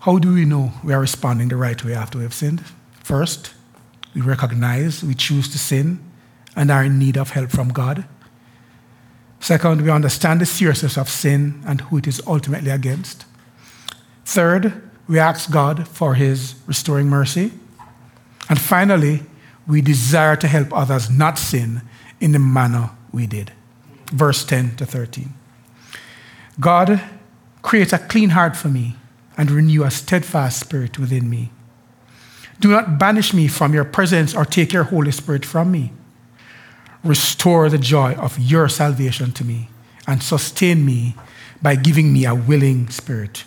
how 0.00 0.18
do 0.18 0.32
we 0.32 0.44
know 0.44 0.72
we 0.82 0.94
are 0.94 1.00
responding 1.00 1.48
the 1.48 1.56
right 1.56 1.82
way 1.84 1.94
after 1.94 2.18
we 2.18 2.24
have 2.24 2.32
sinned? 2.32 2.64
First, 3.02 3.52
we 4.14 4.22
recognize 4.22 5.04
we 5.04 5.14
choose 5.14 5.48
to 5.50 5.58
sin 5.58 6.00
and 6.56 6.70
are 6.70 6.84
in 6.84 6.98
need 6.98 7.18
of 7.18 7.30
help 7.30 7.50
from 7.50 7.68
God. 7.68 8.04
Second, 9.40 9.82
we 9.82 9.90
understand 9.90 10.40
the 10.40 10.46
seriousness 10.46 10.96
of 10.96 11.08
sin 11.08 11.62
and 11.66 11.82
who 11.82 11.98
it 11.98 12.06
is 12.06 12.22
ultimately 12.26 12.70
against. 12.70 13.26
Third, 14.24 14.82
we 15.06 15.18
ask 15.18 15.50
God 15.50 15.86
for 15.86 16.14
his 16.14 16.54
restoring 16.66 17.08
mercy. 17.08 17.52
And 18.48 18.60
finally, 18.60 19.22
we 19.66 19.80
desire 19.80 20.36
to 20.36 20.48
help 20.48 20.72
others 20.72 21.10
not 21.10 21.38
sin 21.38 21.82
in 22.20 22.32
the 22.32 22.38
manner 22.38 22.90
we 23.12 23.26
did. 23.26 23.52
Verse 24.12 24.44
10 24.44 24.76
to 24.76 24.86
13. 24.86 25.34
God, 26.58 27.00
create 27.62 27.92
a 27.92 27.98
clean 27.98 28.30
heart 28.30 28.56
for 28.56 28.68
me 28.68 28.96
and 29.36 29.50
renew 29.50 29.84
a 29.84 29.90
steadfast 29.90 30.58
spirit 30.58 30.98
within 30.98 31.28
me. 31.28 31.50
Do 32.60 32.70
not 32.70 32.98
banish 32.98 33.32
me 33.32 33.46
from 33.46 33.72
your 33.72 33.84
presence 33.84 34.34
or 34.34 34.44
take 34.44 34.72
your 34.72 34.84
Holy 34.84 35.12
Spirit 35.12 35.44
from 35.44 35.70
me. 35.70 35.92
Restore 37.04 37.68
the 37.68 37.78
joy 37.78 38.14
of 38.14 38.38
your 38.38 38.68
salvation 38.68 39.30
to 39.32 39.44
me 39.44 39.68
and 40.06 40.22
sustain 40.22 40.84
me 40.84 41.14
by 41.62 41.76
giving 41.76 42.12
me 42.12 42.24
a 42.24 42.34
willing 42.34 42.88
spirit. 42.88 43.44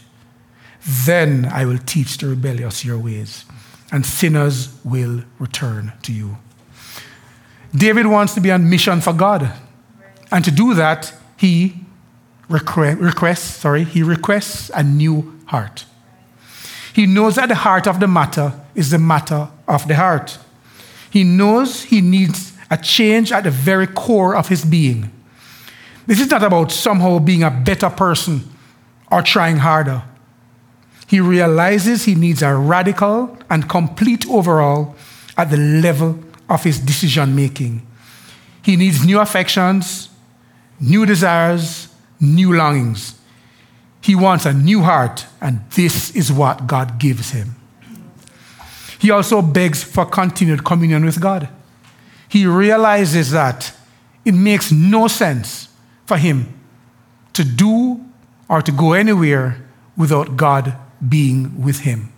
Then 0.85 1.45
I 1.45 1.65
will 1.65 1.77
teach 1.77 2.17
the 2.17 2.27
rebellious 2.27 2.85
your 2.85 2.97
ways, 2.97 3.45
and 3.91 4.05
sinners 4.05 4.69
will 4.83 5.23
return 5.39 5.93
to 6.03 6.13
you. 6.13 6.37
David 7.75 8.07
wants 8.07 8.33
to 8.33 8.41
be 8.41 8.51
on 8.51 8.69
mission 8.69 9.01
for 9.01 9.13
God. 9.13 9.51
And 10.31 10.43
to 10.45 10.51
do 10.51 10.73
that, 10.73 11.13
he 11.37 11.75
requests, 12.49 13.57
sorry, 13.57 13.83
he 13.83 14.03
requests 14.03 14.71
a 14.73 14.83
new 14.83 15.39
heart. 15.45 15.85
He 16.93 17.05
knows 17.05 17.35
that 17.35 17.49
the 17.49 17.55
heart 17.55 17.87
of 17.87 17.99
the 17.99 18.07
matter 18.07 18.53
is 18.75 18.91
the 18.91 18.99
matter 18.99 19.47
of 19.67 19.87
the 19.87 19.95
heart. 19.95 20.37
He 21.09 21.23
knows 21.23 21.83
he 21.83 22.01
needs 22.01 22.53
a 22.69 22.77
change 22.77 23.31
at 23.31 23.43
the 23.43 23.51
very 23.51 23.87
core 23.87 24.35
of 24.35 24.47
his 24.47 24.63
being. 24.65 25.11
This 26.07 26.19
is 26.19 26.29
not 26.29 26.43
about 26.43 26.71
somehow 26.71 27.19
being 27.19 27.43
a 27.43 27.51
better 27.51 27.89
person 27.89 28.49
or 29.09 29.21
trying 29.21 29.57
harder. 29.57 30.03
He 31.07 31.19
realizes 31.19 32.05
he 32.05 32.15
needs 32.15 32.41
a 32.41 32.55
radical 32.55 33.37
and 33.51 33.67
complete 33.69 34.25
overall 34.29 34.95
at 35.37 35.51
the 35.51 35.57
level 35.57 36.17
of 36.49 36.63
his 36.63 36.79
decision 36.79 37.35
making. 37.35 37.85
He 38.63 38.77
needs 38.77 39.05
new 39.05 39.19
affections, 39.19 40.09
new 40.79 41.05
desires, 41.05 41.89
new 42.19 42.55
longings. 42.55 43.19
He 43.99 44.15
wants 44.15 44.45
a 44.45 44.53
new 44.53 44.81
heart, 44.81 45.25
and 45.41 45.61
this 45.71 46.15
is 46.15 46.31
what 46.31 46.65
God 46.65 46.97
gives 46.97 47.31
him. 47.31 47.55
He 48.99 49.11
also 49.11 49.41
begs 49.41 49.83
for 49.83 50.05
continued 50.05 50.63
communion 50.63 51.03
with 51.03 51.19
God. 51.19 51.49
He 52.29 52.45
realizes 52.45 53.31
that 53.31 53.73
it 54.23 54.33
makes 54.33 54.71
no 54.71 55.07
sense 55.07 55.67
for 56.05 56.17
him 56.17 56.57
to 57.33 57.43
do 57.43 57.99
or 58.47 58.61
to 58.61 58.71
go 58.71 58.93
anywhere 58.93 59.67
without 59.97 60.37
God 60.37 60.73
being 61.07 61.61
with 61.61 61.79
him. 61.79 62.13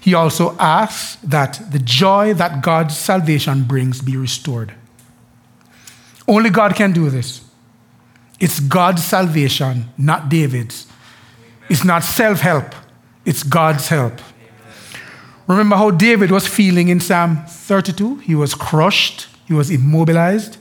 He 0.00 0.14
also 0.14 0.56
asks 0.58 1.16
that 1.22 1.60
the 1.70 1.78
joy 1.78 2.34
that 2.34 2.62
God's 2.62 2.96
salvation 2.96 3.64
brings 3.64 4.00
be 4.00 4.16
restored. 4.16 4.74
Only 6.26 6.50
God 6.50 6.74
can 6.74 6.92
do 6.92 7.10
this. 7.10 7.40
It's 8.38 8.60
God's 8.60 9.02
salvation, 9.02 9.86
not 9.96 10.28
David's. 10.28 10.86
It's 11.68 11.84
not 11.84 12.04
self 12.04 12.40
help, 12.40 12.74
it's 13.24 13.42
God's 13.42 13.88
help. 13.88 14.20
Remember 15.46 15.76
how 15.76 15.90
David 15.90 16.30
was 16.30 16.46
feeling 16.46 16.88
in 16.88 17.00
Psalm 17.00 17.44
32? 17.46 18.16
He 18.18 18.34
was 18.34 18.54
crushed, 18.54 19.28
he 19.46 19.54
was 19.54 19.70
immobilized. 19.70 20.58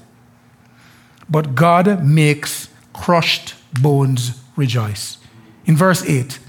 But 1.29 1.55
God 1.55 2.05
makes 2.05 2.69
crushed 2.93 3.55
bones 3.81 4.39
rejoice. 4.55 5.17
In 5.65 5.75
verse 5.75 6.03
8, 6.03 6.39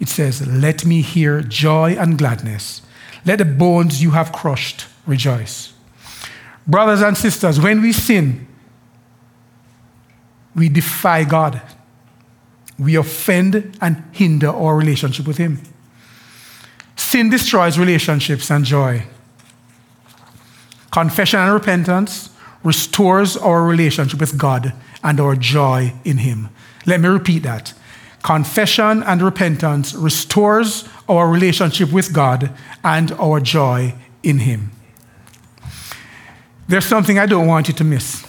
it 0.00 0.08
says, 0.08 0.46
Let 0.46 0.84
me 0.84 1.02
hear 1.02 1.42
joy 1.42 1.96
and 1.98 2.18
gladness. 2.18 2.82
Let 3.24 3.38
the 3.38 3.44
bones 3.44 4.02
you 4.02 4.12
have 4.12 4.32
crushed 4.32 4.86
rejoice. 5.06 5.72
Brothers 6.66 7.02
and 7.02 7.16
sisters, 7.16 7.60
when 7.60 7.80
we 7.80 7.92
sin, 7.92 8.46
we 10.54 10.68
defy 10.68 11.24
God. 11.24 11.60
We 12.78 12.96
offend 12.96 13.76
and 13.80 14.04
hinder 14.12 14.48
our 14.48 14.76
relationship 14.76 15.26
with 15.26 15.38
Him. 15.38 15.62
Sin 16.96 17.30
destroys 17.30 17.78
relationships 17.78 18.50
and 18.50 18.64
joy. 18.64 19.04
Confession 20.90 21.40
and 21.40 21.52
repentance 21.52 22.30
restores 22.62 23.36
our 23.36 23.62
relationship 23.62 24.18
with 24.18 24.36
God 24.36 24.72
and 25.04 25.20
our 25.20 25.36
joy 25.36 25.92
in 26.04 26.18
Him. 26.18 26.48
Let 26.84 27.00
me 27.00 27.08
repeat 27.08 27.42
that. 27.44 27.74
Confession 28.22 29.02
and 29.02 29.22
repentance 29.22 29.94
restores 29.94 30.88
our 31.08 31.28
relationship 31.28 31.92
with 31.92 32.12
God 32.12 32.50
and 32.82 33.12
our 33.12 33.40
joy 33.40 33.94
in 34.22 34.38
Him. 34.38 34.72
There's 36.68 36.86
something 36.86 37.18
I 37.18 37.26
don't 37.26 37.46
want 37.46 37.68
you 37.68 37.74
to 37.74 37.84
miss. 37.84 38.26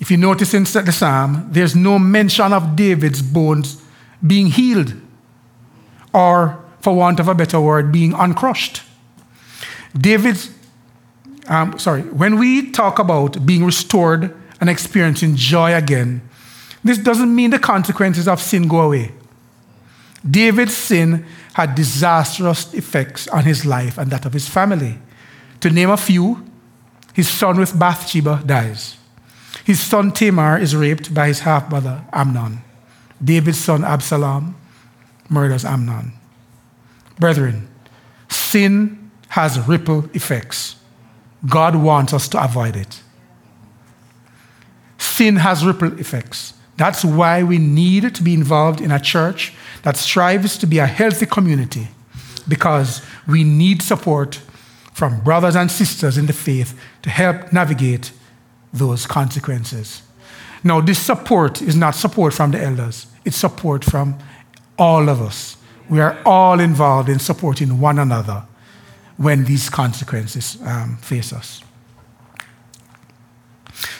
If 0.00 0.10
you 0.10 0.16
notice 0.16 0.54
in 0.54 0.64
the 0.64 0.92
psalm, 0.92 1.48
there's 1.50 1.74
no 1.74 1.98
mention 1.98 2.52
of 2.52 2.76
David's 2.76 3.22
bones 3.22 3.82
being 4.26 4.46
healed 4.46 4.94
or, 6.12 6.64
for 6.80 6.94
want 6.94 7.20
of 7.20 7.28
a 7.28 7.34
better 7.34 7.60
word, 7.60 7.92
being 7.92 8.12
uncrushed. 8.14 8.82
David's, 9.96 10.50
um, 11.48 11.78
sorry, 11.78 12.02
when 12.02 12.38
we 12.38 12.70
talk 12.70 12.98
about 12.98 13.44
being 13.44 13.64
restored 13.64 14.34
and 14.60 14.70
experiencing 14.70 15.36
joy 15.36 15.74
again, 15.74 16.22
this 16.88 16.98
doesn't 16.98 17.34
mean 17.34 17.50
the 17.50 17.58
consequences 17.58 18.28
of 18.28 18.40
sin 18.40 18.68
go 18.68 18.80
away. 18.80 19.12
David's 20.28 20.76
sin 20.76 21.24
had 21.54 21.74
disastrous 21.74 22.72
effects 22.74 23.28
on 23.28 23.44
his 23.44 23.64
life 23.64 23.96
and 23.98 24.10
that 24.10 24.26
of 24.26 24.32
his 24.32 24.48
family. 24.48 24.98
To 25.60 25.70
name 25.70 25.90
a 25.90 25.96
few, 25.96 26.44
his 27.14 27.30
son 27.30 27.58
with 27.58 27.78
Bathsheba 27.78 28.42
dies. 28.44 28.96
His 29.64 29.82
son 29.82 30.12
Tamar 30.12 30.58
is 30.58 30.76
raped 30.76 31.14
by 31.14 31.28
his 31.28 31.40
half 31.40 31.70
brother 31.70 32.04
Amnon. 32.12 32.62
David's 33.22 33.58
son 33.58 33.84
Absalom 33.84 34.54
murders 35.28 35.64
Amnon. 35.64 36.12
Brethren, 37.18 37.68
sin 38.28 39.10
has 39.28 39.58
ripple 39.66 40.08
effects. 40.12 40.76
God 41.46 41.76
wants 41.76 42.12
us 42.12 42.28
to 42.28 42.42
avoid 42.42 42.76
it. 42.76 43.00
Sin 44.98 45.36
has 45.36 45.64
ripple 45.64 45.98
effects. 45.98 46.54
That's 46.76 47.04
why 47.04 47.42
we 47.42 47.58
need 47.58 48.14
to 48.14 48.22
be 48.22 48.34
involved 48.34 48.80
in 48.80 48.90
a 48.90 49.00
church 49.00 49.54
that 49.82 49.96
strives 49.96 50.58
to 50.58 50.66
be 50.66 50.78
a 50.78 50.86
healthy 50.86 51.26
community 51.26 51.88
because 52.48 53.02
we 53.26 53.44
need 53.44 53.82
support 53.82 54.40
from 54.92 55.20
brothers 55.20 55.56
and 55.56 55.70
sisters 55.70 56.16
in 56.16 56.26
the 56.26 56.32
faith 56.32 56.78
to 57.02 57.10
help 57.10 57.52
navigate 57.52 58.12
those 58.72 59.06
consequences. 59.06 60.02
Now, 60.64 60.80
this 60.80 60.98
support 60.98 61.62
is 61.62 61.76
not 61.76 61.94
support 61.94 62.34
from 62.34 62.50
the 62.50 62.62
elders, 62.62 63.06
it's 63.24 63.36
support 63.36 63.84
from 63.84 64.18
all 64.78 65.08
of 65.08 65.20
us. 65.20 65.56
We 65.88 66.00
are 66.00 66.18
all 66.24 66.60
involved 66.60 67.08
in 67.08 67.18
supporting 67.18 67.80
one 67.80 67.98
another 67.98 68.44
when 69.16 69.44
these 69.44 69.70
consequences 69.70 70.58
um, 70.64 70.96
face 70.98 71.32
us. 71.32 71.62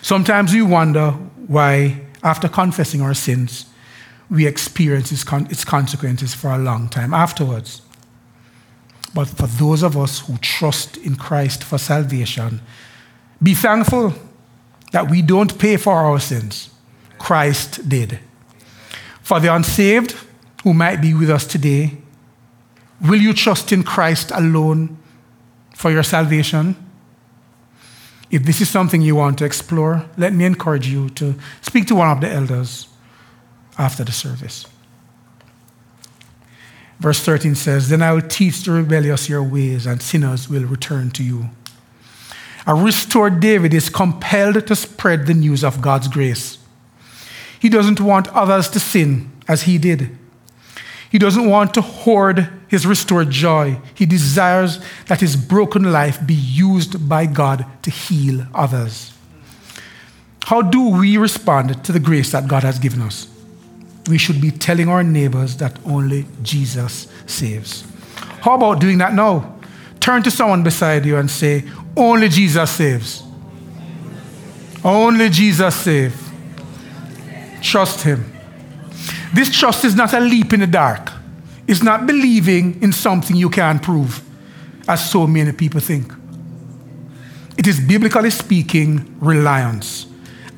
Sometimes 0.02 0.52
we 0.52 0.62
wonder 0.62 1.10
why, 1.46 2.05
after 2.26 2.48
confessing 2.48 3.00
our 3.00 3.14
sins, 3.14 3.66
we 4.28 4.46
experience 4.46 5.12
its, 5.12 5.22
con- 5.22 5.46
its 5.48 5.64
consequences 5.64 6.34
for 6.34 6.50
a 6.50 6.58
long 6.58 6.88
time 6.88 7.14
afterwards. 7.14 7.82
But 9.14 9.28
for 9.28 9.46
those 9.46 9.84
of 9.84 9.96
us 9.96 10.26
who 10.26 10.36
trust 10.38 10.96
in 10.96 11.14
Christ 11.14 11.62
for 11.62 11.78
salvation, 11.78 12.60
be 13.40 13.54
thankful 13.54 14.12
that 14.90 15.08
we 15.08 15.22
don't 15.22 15.56
pay 15.56 15.76
for 15.76 15.94
our 15.94 16.18
sins. 16.18 16.70
Christ 17.18 17.88
did. 17.88 18.18
For 19.22 19.38
the 19.38 19.54
unsaved 19.54 20.16
who 20.64 20.74
might 20.74 21.00
be 21.00 21.14
with 21.14 21.30
us 21.30 21.46
today, 21.46 21.96
will 23.00 23.20
you 23.20 23.32
trust 23.32 23.70
in 23.70 23.84
Christ 23.84 24.32
alone 24.34 24.98
for 25.74 25.92
your 25.92 26.02
salvation? 26.02 26.74
If 28.30 28.42
this 28.42 28.60
is 28.60 28.68
something 28.68 29.02
you 29.02 29.14
want 29.14 29.38
to 29.38 29.44
explore, 29.44 30.04
let 30.16 30.32
me 30.32 30.44
encourage 30.44 30.88
you 30.88 31.10
to 31.10 31.36
speak 31.62 31.86
to 31.88 31.94
one 31.94 32.10
of 32.10 32.20
the 32.20 32.30
elders 32.30 32.88
after 33.78 34.04
the 34.04 34.12
service. 34.12 34.66
Verse 36.98 37.20
13 37.20 37.54
says, 37.54 37.88
Then 37.88 38.02
I 38.02 38.12
will 38.12 38.22
teach 38.22 38.62
the 38.62 38.72
rebellious 38.72 39.28
your 39.28 39.42
ways, 39.42 39.86
and 39.86 40.00
sinners 40.00 40.48
will 40.48 40.64
return 40.64 41.10
to 41.12 41.22
you. 41.22 41.50
A 42.66 42.74
restored 42.74 43.38
David 43.38 43.72
is 43.72 43.88
compelled 43.88 44.66
to 44.66 44.74
spread 44.74 45.26
the 45.26 45.34
news 45.34 45.62
of 45.62 45.80
God's 45.80 46.08
grace. 46.08 46.58
He 47.60 47.68
doesn't 47.68 48.00
want 48.00 48.28
others 48.28 48.68
to 48.70 48.80
sin 48.80 49.30
as 49.46 49.62
he 49.62 49.78
did. 49.78 50.16
He 51.16 51.18
doesn't 51.18 51.48
want 51.48 51.72
to 51.72 51.80
hoard 51.80 52.46
his 52.68 52.84
restored 52.86 53.30
joy. 53.30 53.80
He 53.94 54.04
desires 54.04 54.80
that 55.06 55.22
his 55.22 55.34
broken 55.34 55.90
life 55.90 56.18
be 56.26 56.34
used 56.34 57.08
by 57.08 57.24
God 57.24 57.64
to 57.84 57.90
heal 57.90 58.46
others. 58.52 59.14
How 60.44 60.60
do 60.60 60.90
we 60.90 61.16
respond 61.16 61.82
to 61.82 61.90
the 61.90 62.00
grace 62.00 62.32
that 62.32 62.46
God 62.48 62.64
has 62.64 62.78
given 62.78 63.00
us? 63.00 63.28
we 64.08 64.18
should 64.18 64.42
be 64.42 64.50
telling 64.50 64.90
our 64.90 65.02
neighbors 65.02 65.56
that 65.56 65.78
only 65.86 66.26
Jesus 66.42 67.08
saves. 67.24 67.84
How 68.42 68.54
about 68.54 68.78
doing 68.80 68.98
that 68.98 69.14
now? 69.14 69.56
Turn 70.00 70.22
to 70.22 70.30
someone 70.30 70.62
beside 70.62 71.06
you 71.06 71.16
and 71.16 71.30
say, 71.30 71.64
Only 71.96 72.28
Jesus 72.28 72.70
saves. 72.70 73.22
Only 74.84 75.30
Jesus 75.30 75.74
saves. 75.74 76.30
Trust 77.62 78.02
Him. 78.02 78.35
This 79.34 79.56
trust 79.56 79.84
is 79.84 79.94
not 79.94 80.12
a 80.12 80.20
leap 80.20 80.52
in 80.52 80.60
the 80.60 80.66
dark, 80.66 81.12
it's 81.66 81.82
not 81.82 82.06
believing 82.06 82.80
in 82.82 82.92
something 82.92 83.36
you 83.36 83.50
can't 83.50 83.82
prove, 83.82 84.22
as 84.88 85.10
so 85.10 85.26
many 85.26 85.52
people 85.52 85.80
think. 85.80 86.12
It 87.58 87.66
is 87.66 87.80
biblically 87.80 88.30
speaking 88.30 89.16
reliance, 89.20 90.06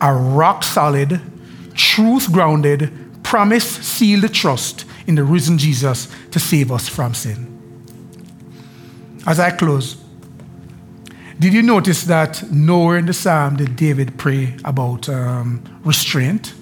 a 0.00 0.12
rock 0.12 0.64
solid, 0.64 1.20
truth 1.74 2.30
grounded, 2.32 2.92
promise 3.22 3.64
sealed 3.64 4.32
trust 4.32 4.84
in 5.06 5.14
the 5.14 5.24
risen 5.24 5.58
Jesus 5.58 6.08
to 6.30 6.38
save 6.38 6.72
us 6.72 6.88
from 6.88 7.14
sin. 7.14 7.46
As 9.26 9.38
I 9.38 9.50
close, 9.50 9.96
Did 11.38 11.54
you 11.54 11.62
notice 11.62 12.02
that 12.04 12.50
nowhere 12.50 12.98
in 12.98 13.06
the 13.06 13.12
psalm 13.12 13.56
did 13.56 13.76
David 13.76 14.18
pray 14.18 14.56
about 14.64 15.08
um, 15.08 15.62
restraint 15.84 16.52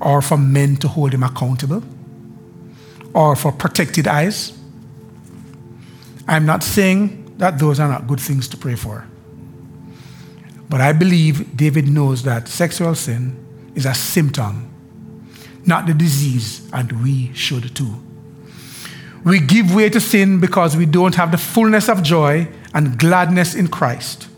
or 0.00 0.22
for 0.22 0.36
men 0.36 0.76
to 0.76 0.88
hold 0.88 1.12
him 1.12 1.22
accountable 1.22 1.82
or 3.14 3.36
for 3.36 3.52
protected 3.52 4.06
eyes? 4.08 4.56
I'm 6.26 6.46
not 6.46 6.62
saying 6.62 7.36
that 7.38 7.58
those 7.58 7.80
are 7.80 7.88
not 7.88 8.06
good 8.06 8.20
things 8.20 8.48
to 8.48 8.56
pray 8.56 8.76
for. 8.76 9.06
But 10.68 10.80
I 10.80 10.92
believe 10.92 11.56
David 11.56 11.88
knows 11.88 12.22
that 12.22 12.46
sexual 12.46 12.94
sin 12.94 13.36
is 13.74 13.86
a 13.86 13.94
symptom, 13.94 14.70
not 15.66 15.86
the 15.86 15.94
disease, 15.94 16.68
and 16.72 17.02
we 17.02 17.34
should 17.34 17.74
too. 17.74 18.00
We 19.24 19.40
give 19.40 19.74
way 19.74 19.90
to 19.90 20.00
sin 20.00 20.40
because 20.40 20.76
we 20.76 20.86
don't 20.86 21.16
have 21.16 21.32
the 21.32 21.38
fullness 21.38 21.88
of 21.88 22.02
joy 22.02 22.48
and 22.72 22.98
gladness 22.98 23.54
in 23.54 23.68
Christ. 23.68 24.28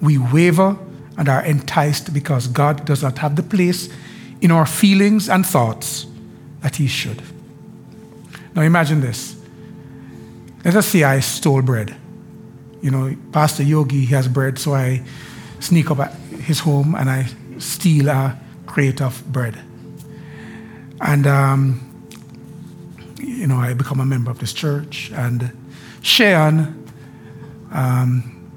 We 0.00 0.18
waver 0.18 0.78
and 1.16 1.28
are 1.28 1.44
enticed 1.44 2.12
because 2.12 2.46
God 2.46 2.84
does 2.84 3.02
not 3.02 3.18
have 3.18 3.34
the 3.34 3.42
place 3.42 3.88
in 4.40 4.50
our 4.50 4.66
feelings 4.66 5.28
and 5.28 5.44
thoughts 5.46 6.06
that 6.60 6.76
He 6.76 6.86
should. 6.86 7.22
Now 8.54 8.62
imagine 8.62 9.00
this. 9.00 9.36
Let 10.64 10.74
us 10.74 10.86
say 10.88 11.04
I 11.04 11.20
stole 11.20 11.62
bread. 11.62 11.96
You 12.82 12.90
know, 12.90 13.16
Pastor 13.32 13.62
Yogi 13.62 14.04
he 14.04 14.14
has 14.14 14.28
bread, 14.28 14.58
so 14.58 14.74
I 14.74 15.02
sneak 15.60 15.90
up 15.90 15.98
at 16.00 16.12
his 16.42 16.60
home 16.60 16.94
and 16.94 17.10
I 17.10 17.26
steal 17.58 18.08
a 18.08 18.38
crate 18.66 19.00
of 19.00 19.24
bread. 19.32 19.58
And 21.00 21.26
um, 21.26 21.88
you 23.18 23.46
know, 23.46 23.56
I 23.56 23.74
become 23.74 24.00
a 24.00 24.04
member 24.04 24.30
of 24.30 24.38
this 24.38 24.52
church. 24.52 25.12
And 25.14 25.52
Shayon 26.02 26.74
um, 27.72 28.50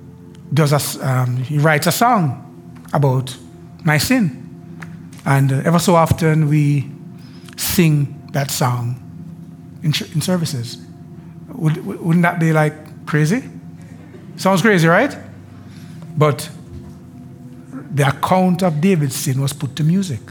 does 0.54 0.74
a, 0.74 1.08
um, 1.08 1.38
he 1.38 1.60
writes 1.60 1.88
a 1.88 1.92
song 1.92 2.84
about 2.94 3.36
my 3.84 3.98
sin. 3.98 4.41
And 5.26 5.52
uh, 5.52 5.62
ever 5.66 5.80
so 5.80 5.96
often 5.96 6.50
we 6.50 6.90
sing 7.58 8.30
that 8.32 8.52
song 8.52 8.96
in, 9.84 9.94
in 10.14 10.22
services. 10.22 10.78
Would, 11.50 11.86
wouldn't 11.86 12.24
that 12.24 12.40
be 12.40 12.54
like 12.54 13.06
crazy? 13.06 13.44
Sounds 14.38 14.62
crazy, 14.62 14.88
right? 14.88 15.16
But 16.18 16.50
the 17.94 18.08
account 18.08 18.64
of 18.64 18.82
David's 18.82 19.16
sin 19.16 19.42
was 19.42 19.54
put 19.54 19.76
to 19.76 19.84
music. 19.84 20.22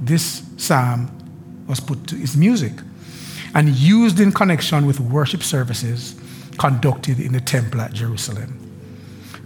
This 0.00 0.42
psalm 0.56 1.10
was 1.66 1.80
put 1.80 2.06
to 2.08 2.16
its 2.16 2.36
music 2.36 2.72
and 3.54 3.70
used 3.70 4.20
in 4.20 4.32
connection 4.32 4.86
with 4.86 5.00
worship 5.00 5.42
services 5.42 6.14
conducted 6.58 7.18
in 7.20 7.32
the 7.32 7.40
temple 7.40 7.80
at 7.80 7.92
Jerusalem. 7.92 8.62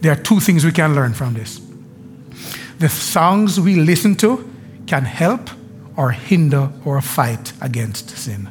There 0.01 0.13
are 0.13 0.17
two 0.17 0.41
things 0.41 0.65
we 0.65 0.73
can 0.73 0.95
learn 0.95 1.15
from 1.15 1.35
this. 1.35 1.61
The 2.81 2.89
songs 2.89 3.61
we 3.61 3.75
listen 3.75 4.15
to 4.17 4.51
can 4.87 5.05
help 5.05 5.51
or 5.97 6.13
hinder 6.13 6.73
or 6.83 7.03
fight 7.03 7.53
against 7.61 8.09
sin. 8.09 8.49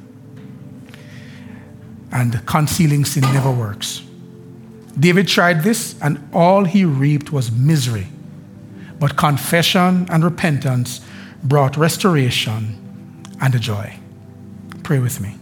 And 2.11 2.45
concealing 2.45 3.05
sin 3.05 3.23
never 3.33 3.49
works. 3.49 4.03
David 4.99 5.27
tried 5.27 5.63
this, 5.63 5.99
and 5.99 6.19
all 6.31 6.65
he 6.65 6.85
reaped 6.85 7.31
was 7.31 7.51
misery. 7.51 8.05
But 8.99 9.17
confession 9.17 10.05
and 10.11 10.23
repentance 10.23 11.01
brought 11.43 11.75
restoration 11.75 13.25
and 13.41 13.55
a 13.55 13.59
joy. 13.59 13.97
Pray 14.83 14.99
with 14.99 15.19
me. 15.19 15.37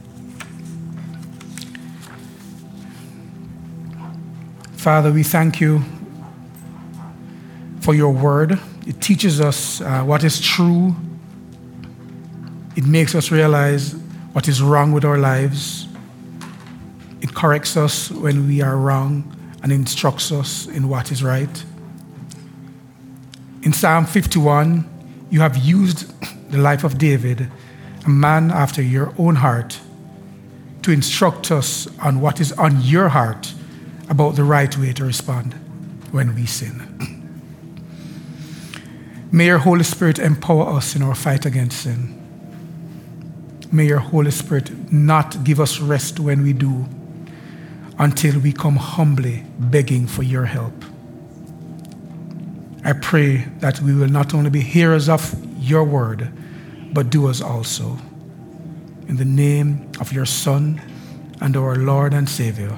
Father, 4.77 5.11
we 5.11 5.23
thank 5.23 5.59
you 5.59 5.83
for 7.81 7.93
your 7.93 8.13
word. 8.13 8.57
It 8.87 9.01
teaches 9.01 9.41
us 9.41 9.81
uh, 9.81 10.03
what 10.03 10.23
is 10.23 10.39
true, 10.39 10.95
it 12.77 12.85
makes 12.85 13.15
us 13.15 13.31
realize 13.31 13.93
what 14.31 14.47
is 14.47 14.61
wrong 14.61 14.93
with 14.93 15.03
our 15.03 15.17
lives, 15.17 15.87
it 17.21 17.35
corrects 17.35 17.75
us 17.75 18.09
when 18.09 18.47
we 18.47 18.61
are 18.61 18.77
wrong, 18.77 19.29
and 19.61 19.73
instructs 19.73 20.31
us 20.31 20.67
in 20.67 20.87
what 20.87 21.11
is 21.11 21.21
right. 21.21 21.65
In 23.63 23.73
Psalm 23.73 24.05
51, 24.05 24.87
you 25.31 25.41
have 25.41 25.57
used 25.57 26.13
the 26.51 26.57
life 26.57 26.85
of 26.85 26.97
David, 26.97 27.51
a 28.05 28.09
man 28.09 28.51
after 28.51 28.81
your 28.81 29.13
own 29.17 29.35
heart, 29.35 29.81
to 30.83 30.91
instruct 30.91 31.51
us 31.51 31.89
on 31.99 32.21
what 32.21 32.39
is 32.39 32.53
on 32.53 32.79
your 32.79 33.09
heart 33.09 33.53
about 34.09 34.37
the 34.37 34.45
right 34.45 34.77
way 34.77 34.93
to 34.93 35.03
respond 35.03 35.53
when 36.11 36.33
we 36.35 36.45
sin. 36.45 36.86
May 39.31 39.47
your 39.47 39.57
Holy 39.57 39.83
Spirit 39.83 40.19
empower 40.19 40.69
us 40.69 40.95
in 40.95 41.01
our 41.01 41.15
fight 41.15 41.45
against 41.45 41.81
sin. 41.81 42.13
May 43.71 43.87
your 43.87 43.99
Holy 43.99 44.31
Spirit 44.31 44.91
not 44.91 45.43
give 45.43 45.59
us 45.59 45.79
rest 45.79 46.19
when 46.19 46.43
we 46.43 46.53
do 46.53 46.85
until 47.99 48.39
we 48.39 48.53
come 48.53 48.77
humbly 48.77 49.43
begging 49.59 50.07
for 50.07 50.23
your 50.23 50.45
help. 50.45 50.73
I 52.85 52.93
pray 52.93 53.47
that 53.59 53.81
we 53.81 53.93
will 53.93 54.07
not 54.07 54.33
only 54.33 54.49
be 54.49 54.61
hearers 54.61 55.09
of 55.09 55.35
your 55.59 55.83
word, 55.83 56.31
but 56.93 57.09
doers 57.09 57.41
also. 57.41 57.97
In 59.09 59.17
the 59.17 59.25
name 59.25 59.91
of 59.99 60.13
your 60.13 60.25
Son 60.25 60.81
and 61.41 61.57
our 61.57 61.75
Lord 61.75 62.13
and 62.13 62.29
Savior, 62.29 62.77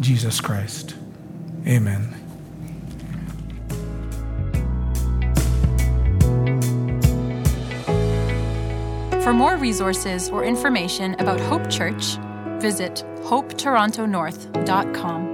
Jesus 0.00 0.40
Christ. 0.40 0.96
Amen. 1.66 2.15
More 9.36 9.58
resources 9.58 10.30
or 10.30 10.44
information 10.44 11.14
about 11.18 11.38
Hope 11.38 11.68
Church, 11.68 12.16
visit 12.58 13.04
hopetorontonorth.com. 13.24 15.25